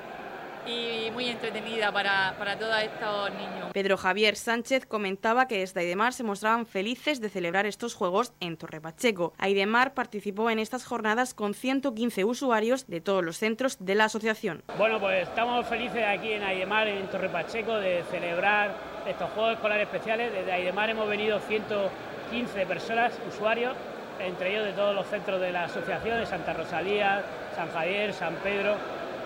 y 0.66 1.10
muy 1.12 1.28
entretenida 1.28 1.92
para, 1.92 2.34
para 2.38 2.58
todos 2.58 2.76
estos 2.82 3.30
niños. 3.32 3.70
Pedro 3.72 3.96
Javier 3.96 4.36
Sánchez 4.36 4.86
comentaba 4.86 5.46
que 5.46 5.58
desde 5.58 5.80
Aidemar 5.80 6.12
se 6.12 6.24
mostraban 6.24 6.66
felices 6.66 7.20
de 7.20 7.28
celebrar 7.28 7.66
estos 7.66 7.94
juegos 7.94 8.32
en 8.40 8.56
Torre 8.56 8.80
Pacheco. 8.80 9.32
Aidemar 9.38 9.94
participó 9.94 10.50
en 10.50 10.58
estas 10.58 10.84
jornadas 10.84 11.34
con 11.34 11.54
115 11.54 12.24
usuarios 12.24 12.86
de 12.86 13.00
todos 13.00 13.24
los 13.24 13.38
centros 13.38 13.76
de 13.80 13.94
la 13.94 14.04
asociación. 14.04 14.62
Bueno, 14.76 15.00
pues 15.00 15.28
estamos 15.28 15.66
felices 15.66 16.04
aquí 16.06 16.32
en 16.32 16.42
Aidemar, 16.42 16.88
en 16.88 17.06
Torre 17.08 17.28
Pacheco, 17.28 17.76
de 17.76 18.02
celebrar 18.10 18.74
estos 19.06 19.30
Juegos 19.30 19.54
Escolares 19.54 19.86
Especiales. 19.86 20.32
Desde 20.32 20.52
Aidemar 20.52 20.90
hemos 20.90 21.08
venido 21.08 21.38
115 21.40 22.66
personas, 22.66 23.12
usuarios, 23.28 23.74
entre 24.18 24.52
ellos 24.52 24.64
de 24.64 24.72
todos 24.72 24.94
los 24.94 25.06
centros 25.06 25.40
de 25.40 25.52
la 25.52 25.64
asociación, 25.64 26.18
de 26.18 26.26
Santa 26.26 26.54
Rosalía, 26.54 27.22
San 27.54 27.70
Javier, 27.70 28.12
San 28.12 28.34
Pedro 28.36 28.76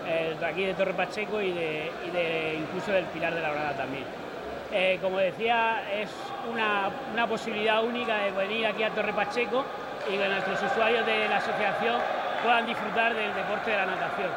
eh, 0.07 0.35
de 0.39 0.45
aquí 0.45 0.65
de 0.65 0.73
Torre 0.73 0.93
Pacheco 0.93 1.41
y 1.41 1.51
de, 1.51 2.57
incluso 2.59 2.91
del 2.91 3.05
Pilar 3.05 3.33
de 3.33 3.41
la 3.41 3.51
Brada 3.51 3.73
también. 3.73 4.03
Eh, 4.71 4.99
como 5.01 5.19
decía, 5.19 5.83
es 5.93 6.09
una, 6.51 6.89
una, 7.13 7.27
posibilidad 7.27 7.83
única 7.83 8.17
de 8.19 8.31
venir 8.31 8.65
aquí 8.65 8.83
a 8.83 8.89
Torre 8.89 9.13
Pacheco 9.13 9.65
y 10.07 10.17
que 10.17 10.27
nuestros 10.29 10.63
usuarios 10.63 11.05
de 11.05 11.27
la 11.27 11.37
asociación 11.37 11.99
puedan 12.41 12.65
disfrutar 12.65 13.13
del 13.13 13.33
deporte 13.35 13.71
de 13.71 13.77
la 13.77 13.85
natación. 13.85 14.29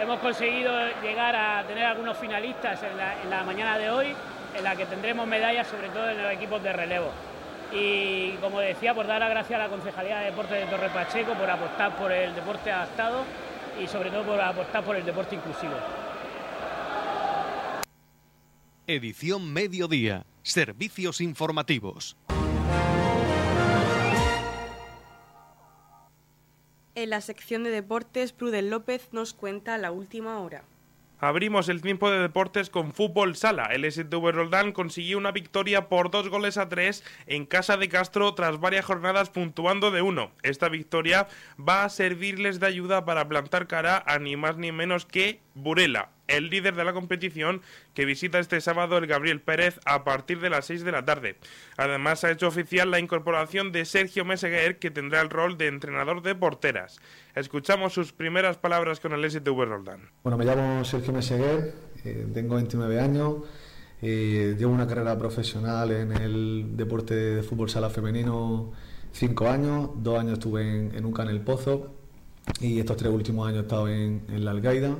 Hemos 0.00 0.18
conseguido 0.20 0.72
llegar 1.02 1.36
a 1.36 1.62
tener 1.64 1.84
algunos 1.84 2.16
finalistas 2.16 2.82
en 2.82 2.96
la, 2.96 3.20
en 3.22 3.30
la 3.30 3.44
mañana 3.44 3.78
de 3.78 3.90
hoy, 3.90 4.14
en 4.56 4.64
la 4.64 4.74
que 4.74 4.86
tendremos 4.86 5.26
medallas 5.26 5.66
sobre 5.66 5.88
todo 5.90 6.08
en 6.08 6.22
los 6.22 6.32
equipos 6.32 6.62
de 6.62 6.72
relevo. 6.72 7.10
Y 7.72 8.32
como 8.40 8.60
decía, 8.60 8.94
por 8.94 9.06
dar 9.06 9.20
las 9.20 9.30
gracias 9.30 9.60
a 9.60 9.64
la 9.64 9.68
Concejalía 9.68 10.18
de 10.18 10.26
Deportes 10.26 10.58
de 10.58 10.66
Torre 10.66 10.88
Pacheco 10.90 11.34
por 11.34 11.50
apostar 11.50 11.92
por 11.96 12.10
el 12.10 12.34
deporte 12.34 12.70
adaptado 12.72 13.24
y 13.82 13.86
sobre 13.86 14.10
todo 14.10 14.24
por 14.24 14.40
apostar 14.40 14.84
por 14.84 14.96
el 14.96 15.04
deporte 15.04 15.34
inclusivo. 15.34 15.74
Edición 18.86 19.52
Mediodía. 19.52 20.26
Servicios 20.42 21.22
informativos. 21.22 22.16
En 26.94 27.10
la 27.10 27.20
sección 27.20 27.64
de 27.64 27.70
deportes, 27.70 28.32
Prudel 28.32 28.70
López 28.70 29.08
nos 29.12 29.32
cuenta 29.32 29.78
la 29.78 29.90
última 29.90 30.38
hora. 30.38 30.64
Abrimos 31.20 31.68
el 31.68 31.80
tiempo 31.80 32.10
de 32.10 32.18
deportes 32.18 32.70
con 32.70 32.92
fútbol 32.92 33.36
sala. 33.36 33.66
El 33.66 33.90
STV 33.90 34.32
Roldán 34.32 34.72
consiguió 34.72 35.16
una 35.16 35.30
victoria 35.30 35.88
por 35.88 36.10
dos 36.10 36.28
goles 36.28 36.58
a 36.58 36.68
tres 36.68 37.04
en 37.26 37.46
casa 37.46 37.76
de 37.76 37.88
Castro 37.88 38.34
tras 38.34 38.60
varias 38.60 38.84
jornadas 38.84 39.30
puntuando 39.30 39.90
de 39.90 40.02
uno. 40.02 40.32
Esta 40.42 40.68
victoria 40.68 41.28
va 41.56 41.84
a 41.84 41.88
servirles 41.88 42.60
de 42.60 42.66
ayuda 42.66 43.04
para 43.04 43.28
plantar 43.28 43.66
cara 43.66 44.02
a 44.06 44.18
ni 44.18 44.36
más 44.36 44.56
ni 44.56 44.72
menos 44.72 45.06
que 45.06 45.40
Burela. 45.54 46.13
El 46.28 46.50
líder 46.50 46.74
de 46.74 46.84
la 46.84 46.92
competición 46.92 47.62
que 47.94 48.04
visita 48.04 48.38
este 48.38 48.60
sábado 48.60 48.98
el 48.98 49.06
Gabriel 49.06 49.40
Pérez 49.40 49.78
a 49.84 50.04
partir 50.04 50.40
de 50.40 50.50
las 50.50 50.66
6 50.66 50.84
de 50.84 50.92
la 50.92 51.04
tarde. 51.04 51.36
Además 51.76 52.24
ha 52.24 52.30
hecho 52.30 52.48
oficial 52.48 52.90
la 52.90 52.98
incorporación 52.98 53.72
de 53.72 53.84
Sergio 53.84 54.24
Meseguer 54.24 54.78
que 54.78 54.90
tendrá 54.90 55.20
el 55.20 55.30
rol 55.30 55.58
de 55.58 55.68
entrenador 55.68 56.22
de 56.22 56.34
porteras. 56.34 57.00
Escuchamos 57.34 57.92
sus 57.92 58.12
primeras 58.12 58.56
palabras 58.56 59.00
con 59.00 59.12
el 59.12 59.30
STV 59.30 59.64
Roldán. 59.64 60.10
Bueno, 60.22 60.38
me 60.38 60.44
llamo 60.44 60.84
Sergio 60.84 61.12
Meseguer, 61.12 61.74
eh, 62.04 62.26
tengo 62.32 62.56
29 62.56 63.00
años. 63.00 63.36
Eh, 64.02 64.54
llevo 64.58 64.72
una 64.72 64.86
carrera 64.86 65.18
profesional 65.18 65.90
en 65.90 66.12
el 66.12 66.76
deporte 66.76 67.14
de 67.14 67.42
fútbol 67.42 67.70
sala 67.70 67.88
femenino 67.88 68.72
cinco 69.12 69.48
años, 69.48 69.90
dos 69.96 70.18
años 70.18 70.34
estuve 70.34 70.62
en, 70.62 70.94
en 70.94 71.04
UCA 71.04 71.22
en 71.22 71.28
el 71.30 71.40
Pozo 71.40 71.94
y 72.60 72.78
estos 72.78 72.96
tres 72.96 73.12
últimos 73.12 73.48
años 73.48 73.60
he 73.60 73.62
estado 73.62 73.88
en, 73.88 74.22
la 74.28 74.50
Algaida. 74.50 74.96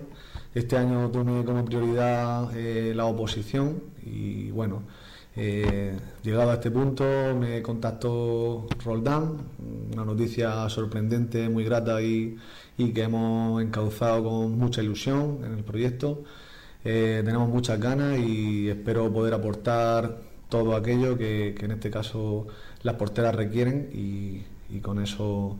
Este 0.54 0.76
año 0.76 1.10
tomé 1.10 1.44
como 1.44 1.64
prioridad 1.64 2.56
eh, 2.56 2.92
la 2.94 3.06
oposición 3.06 3.82
y 4.04 4.52
bueno, 4.52 4.82
eh, 5.34 5.98
llegado 6.22 6.52
a 6.52 6.54
este 6.54 6.70
punto 6.70 7.04
me 7.36 7.60
contactó 7.60 8.68
Roldán, 8.84 9.38
una 9.92 10.04
noticia 10.04 10.68
sorprendente, 10.68 11.48
muy 11.48 11.64
grata 11.64 12.00
y, 12.00 12.36
y 12.78 12.92
que 12.92 13.02
hemos 13.02 13.60
encauzado 13.62 14.22
con 14.22 14.56
mucha 14.56 14.80
ilusión 14.80 15.40
en 15.44 15.54
el 15.54 15.64
proyecto. 15.64 16.22
Eh, 16.84 17.22
tenemos 17.24 17.48
muchas 17.48 17.80
ganas 17.80 18.16
y 18.20 18.68
espero 18.68 19.12
poder 19.12 19.34
aportar 19.34 20.20
todo 20.48 20.76
aquello 20.76 21.18
que, 21.18 21.56
en 21.58 21.72
este 21.72 21.90
caso 21.90 22.46
las 22.84 22.94
porteras 22.94 23.34
requieren 23.34 23.90
y, 23.92 24.44
con 24.82 25.00
eso 25.00 25.56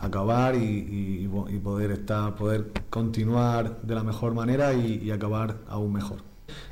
acabar 0.00 0.54
y, 0.56 1.28
poder 1.62 1.90
estar, 1.92 2.34
poder 2.34 2.72
continuar 2.90 3.82
de 3.82 3.94
la 3.94 4.02
mejor 4.02 4.34
manera 4.34 4.72
y, 4.74 5.10
acabar 5.10 5.58
aún 5.68 5.92
mejor. 5.92 6.18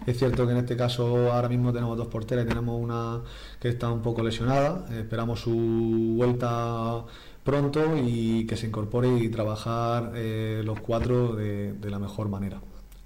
Es 0.07 0.19
cierto 0.19 0.47
que 0.47 0.53
en 0.53 0.59
este 0.59 0.77
caso 0.77 1.33
ahora 1.33 1.49
mismo 1.49 1.73
tenemos 1.73 1.97
dos 1.97 2.09
porteras 2.09 2.45
y 2.45 2.49
tenemos 2.49 2.81
una 2.81 3.21
que 3.61 3.69
está 3.69 3.91
un 3.93 4.03
poco 4.03 4.23
lesionada. 4.23 4.87
Esperamos 4.91 5.41
su 5.41 6.14
vuelta 6.17 7.05
pronto 7.45 7.97
y 7.97 8.47
que 8.47 8.57
se 8.57 8.67
incorpore 8.67 9.09
y 9.19 9.29
trabajar 9.29 10.12
eh, 10.17 10.62
los 10.64 10.81
cuatro 10.81 11.37
de 11.37 11.91
la 11.91 11.99
mejor 11.99 12.29
manera 12.29 12.61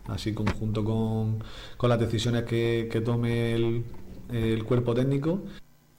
así 0.08 0.34
conjunto 0.34 0.84
con, 0.84 1.42
con 1.76 1.90
las 1.90 1.98
decisiones 2.00 2.44
que, 2.44 3.02
tome 3.04 3.54
el 3.54 4.64
cuerpo 4.64 4.94
técnico 4.94 5.42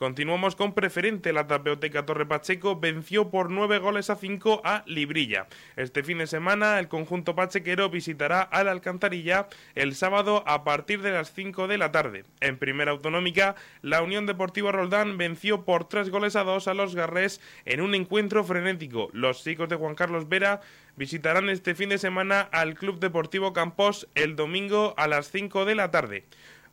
Continuamos 0.03 0.57
con 0.57 0.73
preferente. 0.73 1.31
La 1.31 1.47
Tapeoteca 1.47 2.05
Torre 2.05 2.25
Pacheco 2.25 2.77
venció 2.77 3.29
por 3.29 3.49
9 3.49 3.79
goles 3.79 4.09
a 4.09 4.17
5 4.17 4.59
a 4.65 4.83
Librilla. 4.85 5.47
Este 5.77 6.03
fin 6.03 6.17
de 6.17 6.27
semana 6.27 6.77
el 6.79 6.89
conjunto 6.89 7.35
pachequero 7.35 7.89
visitará 7.89 8.41
a 8.41 8.65
la 8.65 8.71
Alcantarilla 8.71 9.47
el 9.75 9.95
sábado 9.95 10.43
a 10.45 10.65
partir 10.65 11.01
de 11.01 11.13
las 11.13 11.31
5 11.31 11.69
de 11.69 11.77
la 11.77 11.93
tarde. 11.93 12.25
En 12.41 12.57
primera 12.57 12.91
autonómica, 12.91 13.55
la 13.81 14.01
Unión 14.01 14.25
Deportiva 14.25 14.73
Roldán 14.73 15.17
venció 15.17 15.63
por 15.63 15.87
3 15.87 16.09
goles 16.09 16.35
a 16.35 16.43
2 16.43 16.67
a 16.67 16.73
los 16.73 16.95
Garrés 16.95 17.39
en 17.63 17.79
un 17.79 17.95
encuentro 17.95 18.43
frenético. 18.43 19.09
Los 19.13 19.41
chicos 19.41 19.69
de 19.69 19.77
Juan 19.77 19.95
Carlos 19.95 20.27
Vera 20.27 20.59
visitarán 20.97 21.49
este 21.49 21.75
fin 21.75 21.87
de 21.87 21.97
semana 21.97 22.41
al 22.41 22.75
Club 22.75 22.99
Deportivo 22.99 23.53
Campos 23.53 24.09
el 24.15 24.35
domingo 24.35 24.95
a 24.97 25.07
las 25.07 25.31
5 25.31 25.63
de 25.63 25.75
la 25.75 25.91
tarde. 25.91 26.25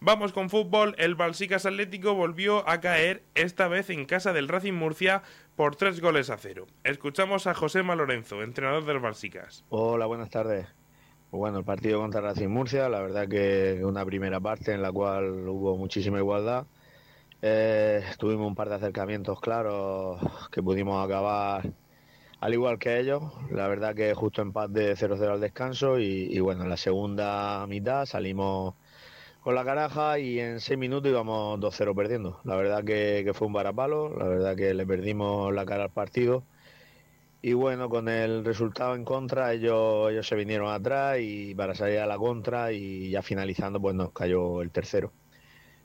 Vamos 0.02 0.32
con 0.32 0.48
fútbol. 0.48 0.94
El 0.96 1.14
Balsicas 1.14 1.66
Atlético 1.66 2.14
volvió 2.14 2.66
a 2.66 2.80
caer, 2.80 3.22
esta 3.34 3.68
vez 3.68 3.90
en 3.90 4.06
casa 4.06 4.32
del 4.32 4.48
Racing 4.48 4.72
Murcia, 4.72 5.22
por 5.56 5.76
tres 5.76 6.00
goles 6.00 6.30
a 6.30 6.38
cero. 6.38 6.66
Escuchamos 6.84 7.46
a 7.46 7.52
José 7.52 7.82
Lorenzo, 7.82 8.42
entrenador 8.42 8.86
del 8.86 8.98
Balsicas. 8.98 9.62
Hola, 9.68 10.06
buenas 10.06 10.30
tardes. 10.30 10.66
Pues 11.30 11.38
bueno, 11.38 11.58
el 11.58 11.64
partido 11.66 12.00
contra 12.00 12.22
Racing 12.22 12.48
Murcia, 12.48 12.88
la 12.88 13.00
verdad 13.02 13.28
que 13.28 13.82
una 13.84 14.02
primera 14.06 14.40
parte 14.40 14.72
en 14.72 14.80
la 14.80 14.90
cual 14.90 15.46
hubo 15.46 15.76
muchísima 15.76 16.16
igualdad. 16.16 16.64
Eh, 17.42 18.02
tuvimos 18.18 18.46
un 18.46 18.54
par 18.54 18.70
de 18.70 18.76
acercamientos 18.76 19.38
claros 19.38 20.18
que 20.50 20.62
pudimos 20.62 21.04
acabar 21.04 21.70
al 22.40 22.54
igual 22.54 22.78
que 22.78 22.98
ellos. 23.00 23.22
La 23.50 23.68
verdad 23.68 23.94
que 23.94 24.14
justo 24.14 24.40
empate 24.40 24.80
de 24.80 24.96
0-0 24.96 25.30
al 25.30 25.40
descanso 25.42 25.98
y, 25.98 26.26
y 26.30 26.40
bueno, 26.40 26.62
en 26.62 26.70
la 26.70 26.78
segunda 26.78 27.66
mitad 27.66 28.06
salimos 28.06 28.76
con 29.40 29.54
la 29.54 29.64
caraja 29.64 30.18
y 30.18 30.38
en 30.38 30.60
seis 30.60 30.78
minutos 30.78 31.10
íbamos 31.10 31.58
2-0 31.60 31.94
perdiendo. 31.94 32.40
La 32.44 32.56
verdad 32.56 32.84
que, 32.84 33.30
fue 33.34 33.46
un 33.46 33.52
varapalo, 33.54 34.16
la 34.16 34.26
verdad 34.26 34.56
que 34.56 34.74
le 34.74 34.86
perdimos 34.86 35.52
la 35.54 35.64
cara 35.64 35.84
al 35.84 35.90
partido. 35.90 36.44
Y 37.42 37.54
bueno, 37.54 37.88
con 37.88 38.08
el 38.08 38.44
resultado 38.44 38.94
en 38.94 39.04
contra, 39.04 39.52
ellos, 39.54 40.10
ellos 40.10 40.28
se 40.28 40.36
vinieron 40.36 40.70
atrás 40.70 41.18
y 41.20 41.54
para 41.54 41.74
salir 41.74 41.98
a 42.00 42.06
la 42.06 42.18
contra 42.18 42.72
y 42.72 43.10
ya 43.10 43.22
finalizando, 43.22 43.80
pues 43.80 43.94
nos 43.94 44.12
cayó 44.12 44.60
el 44.60 44.70
tercero. 44.70 45.12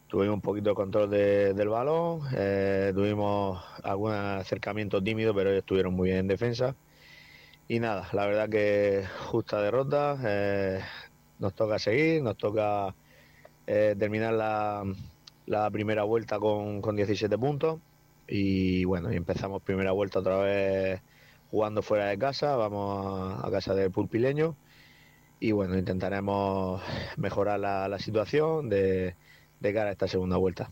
Tuvimos 0.08 0.36
un 0.36 0.42
poquito 0.42 0.70
de 0.72 0.76
control 0.76 1.10
del 1.10 1.70
balón, 1.70 2.22
eh, 2.36 2.92
tuvimos 2.94 3.64
algún 3.84 4.12
acercamiento 4.14 5.02
tímido, 5.02 5.34
pero 5.34 5.50
ellos 5.50 5.62
estuvieron 5.62 5.94
muy 5.94 6.10
bien 6.10 6.20
en 6.20 6.28
defensa. 6.28 6.76
Y 7.68 7.80
nada, 7.80 8.08
la 8.14 8.26
verdad 8.28 8.50
que 8.50 9.06
justa 9.32 9.62
derrota, 9.62 10.18
eh, 10.24 10.82
nos 11.40 11.54
toca 11.56 11.80
seguir, 11.80 12.22
nos 12.22 12.38
toca 12.38 12.94
eh, 13.68 13.96
terminar 13.98 14.34
la, 15.46 15.70
primera 15.72 16.04
vuelta 16.04 16.40
con, 16.40 16.82
17 16.96 17.38
puntos. 17.38 17.80
Y 18.28 18.86
bueno, 18.86 19.12
y 19.14 19.16
empezamos 19.16 19.62
primera 19.62 19.92
vuelta 19.92 20.20
otra 20.20 20.38
vez 20.40 21.02
jugando 21.52 21.82
fuera 21.82 22.08
de 22.08 22.18
casa, 22.18 22.56
vamos 22.56 23.44
a, 23.44 23.50
casa 23.52 23.74
del 23.76 23.92
Pulpileño. 23.92 24.56
Y 25.40 25.52
bueno, 25.52 25.78
intentaremos 25.78 26.82
mejorar 27.18 27.60
la, 27.60 28.00
situación 28.00 28.70
de, 28.70 29.16
de 29.60 29.74
cara 29.74 29.90
a 29.90 29.92
esta 29.94 30.08
segunda 30.08 30.38
vuelta. 30.38 30.72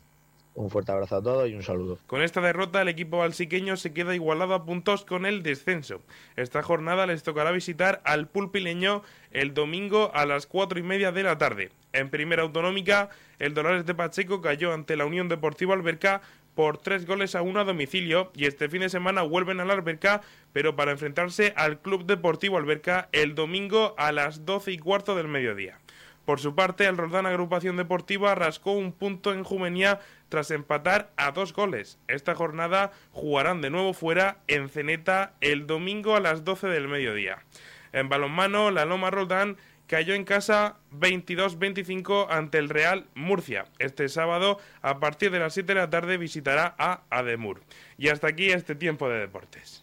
Un 0.56 0.70
fuerte 0.70 0.92
abrazo 0.92 1.16
a 1.16 1.24
todos 1.24 1.50
y 1.50 1.56
un 1.56 1.64
saludo. 1.64 1.98
Con 2.06 2.22
esta 2.22 2.40
derrota, 2.40 2.82
el 2.82 2.88
equipo 2.88 3.18
balsiqueño 3.18 3.76
se 3.76 3.92
queda 3.92 4.14
igualado 4.14 4.54
a 4.54 4.66
puntos 4.66 5.04
con 5.04 5.26
el 5.26 5.42
descenso. 5.42 6.02
Esta 6.36 6.62
jornada 6.62 7.08
les 7.08 7.24
tocará 7.24 7.52
visitar 7.52 8.02
al 8.06 8.28
Pulpileño 8.28 9.02
el 9.32 9.54
domingo 9.56 10.12
a 10.14 10.26
las 10.28 10.46
cuatro 10.46 10.80
y 10.80 10.84
media 10.84 11.12
de 11.12 11.24
la 11.24 11.40
tarde. 11.40 11.72
En 11.92 12.10
primera 12.10 12.44
autonómica, 12.44 13.10
el 13.40 13.56
Dolores 13.56 13.86
de 13.86 13.96
Pacheco 13.96 14.42
cayó 14.42 14.74
ante 14.74 14.96
la 14.96 15.06
Unión 15.06 15.28
Deportiva 15.28 15.74
Alberca 15.74 16.22
por 16.54 16.78
tres 16.78 17.08
goles 17.08 17.34
a 17.34 17.42
uno 17.42 17.60
a 17.60 17.64
domicilio 17.64 18.32
y 18.36 18.46
este 18.46 18.70
fin 18.70 18.82
de 18.82 18.90
semana 18.90 19.24
vuelven 19.24 19.60
a 19.60 19.66
la 19.66 19.74
Alberca, 19.74 20.22
pero 20.52 20.76
para 20.76 20.92
enfrentarse 20.92 21.54
al 21.56 21.80
Club 21.80 22.06
Deportivo 22.06 22.58
Alberca 22.58 23.10
el 23.12 23.34
domingo 23.34 23.96
a 23.98 24.12
las 24.12 24.46
doce 24.46 24.72
y 24.72 24.78
cuarto 24.78 25.16
del 25.16 25.28
mediodía. 25.28 25.80
Por 26.26 26.40
su 26.40 26.56
parte, 26.56 26.86
el 26.86 26.96
Roldán 26.96 27.26
Agrupación 27.26 27.76
Deportiva 27.76 28.34
rascó 28.34 28.72
un 28.72 28.94
punto 28.94 29.34
en 29.34 29.44
Jumenía 29.44 30.00
tras 30.34 30.50
empatar 30.50 31.12
a 31.16 31.30
dos 31.30 31.54
goles. 31.54 32.00
Esta 32.08 32.34
jornada 32.34 32.92
jugarán 33.12 33.62
de 33.62 33.70
nuevo 33.70 33.94
fuera 33.94 34.40
en 34.48 34.68
Ceneta 34.68 35.34
el 35.42 35.68
domingo 35.68 36.16
a 36.16 36.20
las 36.20 36.44
12 36.44 36.70
del 36.70 36.88
mediodía. 36.88 37.44
En 37.92 38.10
balonmano, 38.10 38.72
la 38.72 38.86
Loma 38.86 39.12
Roldán 39.12 39.58
cayó 39.86 40.16
en 40.16 40.24
casa 40.24 40.78
22-25 40.92 42.26
ante 42.32 42.58
el 42.58 42.70
Real 42.70 43.06
Murcia. 43.14 43.66
Este 43.78 44.10
sábado, 44.10 44.58
a 44.82 45.00
partir 45.00 45.30
de 45.30 45.38
las 45.38 45.54
7 45.54 45.72
de 45.72 45.80
la 45.80 45.92
tarde, 45.92 46.18
visitará 46.18 46.74
a 46.80 47.04
Ademur. 47.12 47.62
Y 48.00 48.08
hasta 48.08 48.30
aquí 48.30 48.50
este 48.50 48.74
tiempo 48.74 49.08
de 49.10 49.20
deportes. 49.20 49.83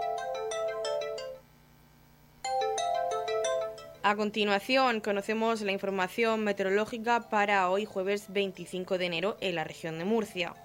A 4.03 4.15
continuación, 4.15 4.99
conocemos 4.99 5.61
la 5.61 5.71
información 5.71 6.43
meteorológica 6.43 7.29
para 7.29 7.69
hoy 7.69 7.85
jueves 7.85 8.25
25 8.29 8.97
de 8.97 9.05
enero 9.05 9.37
en 9.41 9.53
la 9.53 9.63
región 9.63 9.99
de 9.99 10.05
Murcia. 10.05 10.55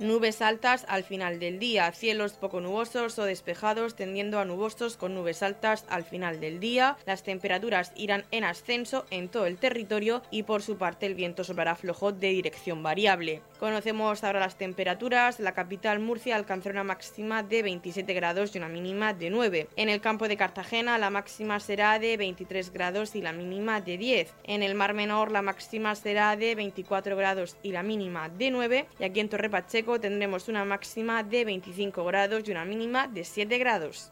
Nubes 0.00 0.42
altas 0.42 0.84
al 0.88 1.04
final 1.04 1.38
del 1.38 1.60
día, 1.60 1.92
cielos 1.92 2.32
poco 2.32 2.60
nubosos 2.60 3.16
o 3.20 3.24
despejados 3.24 3.94
tendiendo 3.94 4.40
a 4.40 4.44
nubosos 4.44 4.96
con 4.96 5.14
nubes 5.14 5.40
altas 5.40 5.84
al 5.88 6.02
final 6.02 6.40
del 6.40 6.58
día. 6.58 6.96
Las 7.06 7.22
temperaturas 7.22 7.92
irán 7.94 8.24
en 8.32 8.42
ascenso 8.42 9.06
en 9.10 9.28
todo 9.28 9.46
el 9.46 9.56
territorio 9.56 10.20
y 10.32 10.42
por 10.42 10.62
su 10.62 10.78
parte 10.78 11.06
el 11.06 11.14
viento 11.14 11.44
soplará 11.44 11.76
flojo 11.76 12.10
de 12.10 12.30
dirección 12.30 12.82
variable. 12.82 13.40
Conocemos 13.60 14.24
ahora 14.24 14.40
las 14.40 14.58
temperaturas. 14.58 15.38
La 15.38 15.52
capital 15.52 16.00
Murcia 16.00 16.34
alcanzará 16.34 16.72
una 16.72 16.84
máxima 16.84 17.44
de 17.44 17.62
27 17.62 18.12
grados 18.14 18.52
y 18.52 18.58
una 18.58 18.68
mínima 18.68 19.14
de 19.14 19.30
9. 19.30 19.68
En 19.76 19.88
el 19.88 20.00
campo 20.00 20.26
de 20.26 20.36
Cartagena 20.36 20.98
la 20.98 21.10
máxima 21.10 21.60
será 21.60 22.00
de 22.00 22.16
23 22.16 22.72
grados 22.72 23.14
y 23.14 23.22
la 23.22 23.32
mínima 23.32 23.80
de 23.80 23.96
10. 23.96 24.34
En 24.42 24.64
el 24.64 24.74
Mar 24.74 24.92
Menor 24.92 25.30
la 25.30 25.42
máxima 25.42 25.94
será 25.94 26.36
de 26.36 26.56
24 26.56 27.16
grados 27.16 27.56
y 27.62 27.70
la 27.70 27.84
mínima 27.84 28.28
de 28.28 28.50
9. 28.50 28.86
Y 28.98 29.04
aquí 29.04 29.20
en 29.20 29.28
Torre 29.28 29.48
Pacheco 29.48 29.83
tendremos 30.00 30.48
una 30.48 30.64
máxima 30.64 31.22
de 31.22 31.44
25 31.44 32.04
grados 32.04 32.42
y 32.46 32.50
una 32.50 32.64
mínima 32.64 33.06
de 33.06 33.24
7 33.24 33.58
grados. 33.58 34.10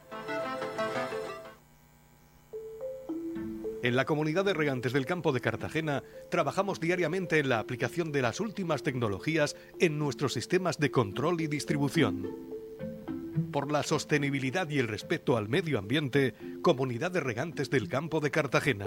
En 3.82 3.96
la 3.96 4.04
comunidad 4.04 4.44
de 4.44 4.54
regantes 4.54 4.92
del 4.92 5.06
campo 5.06 5.32
de 5.32 5.40
Cartagena 5.40 6.04
trabajamos 6.30 6.78
diariamente 6.78 7.40
en 7.40 7.48
la 7.48 7.58
aplicación 7.58 8.12
de 8.12 8.22
las 8.22 8.38
últimas 8.38 8.84
tecnologías 8.84 9.56
en 9.80 9.98
nuestros 9.98 10.34
sistemas 10.34 10.78
de 10.78 10.92
control 10.92 11.40
y 11.40 11.48
distribución. 11.48 12.28
Por 13.50 13.72
la 13.72 13.82
sostenibilidad 13.82 14.68
y 14.68 14.78
el 14.78 14.86
respeto 14.86 15.36
al 15.36 15.48
medio 15.48 15.78
ambiente, 15.78 16.34
Comunidad 16.62 17.10
de 17.10 17.20
Regantes 17.20 17.70
del 17.70 17.88
Campo 17.88 18.20
de 18.20 18.30
Cartagena. 18.30 18.86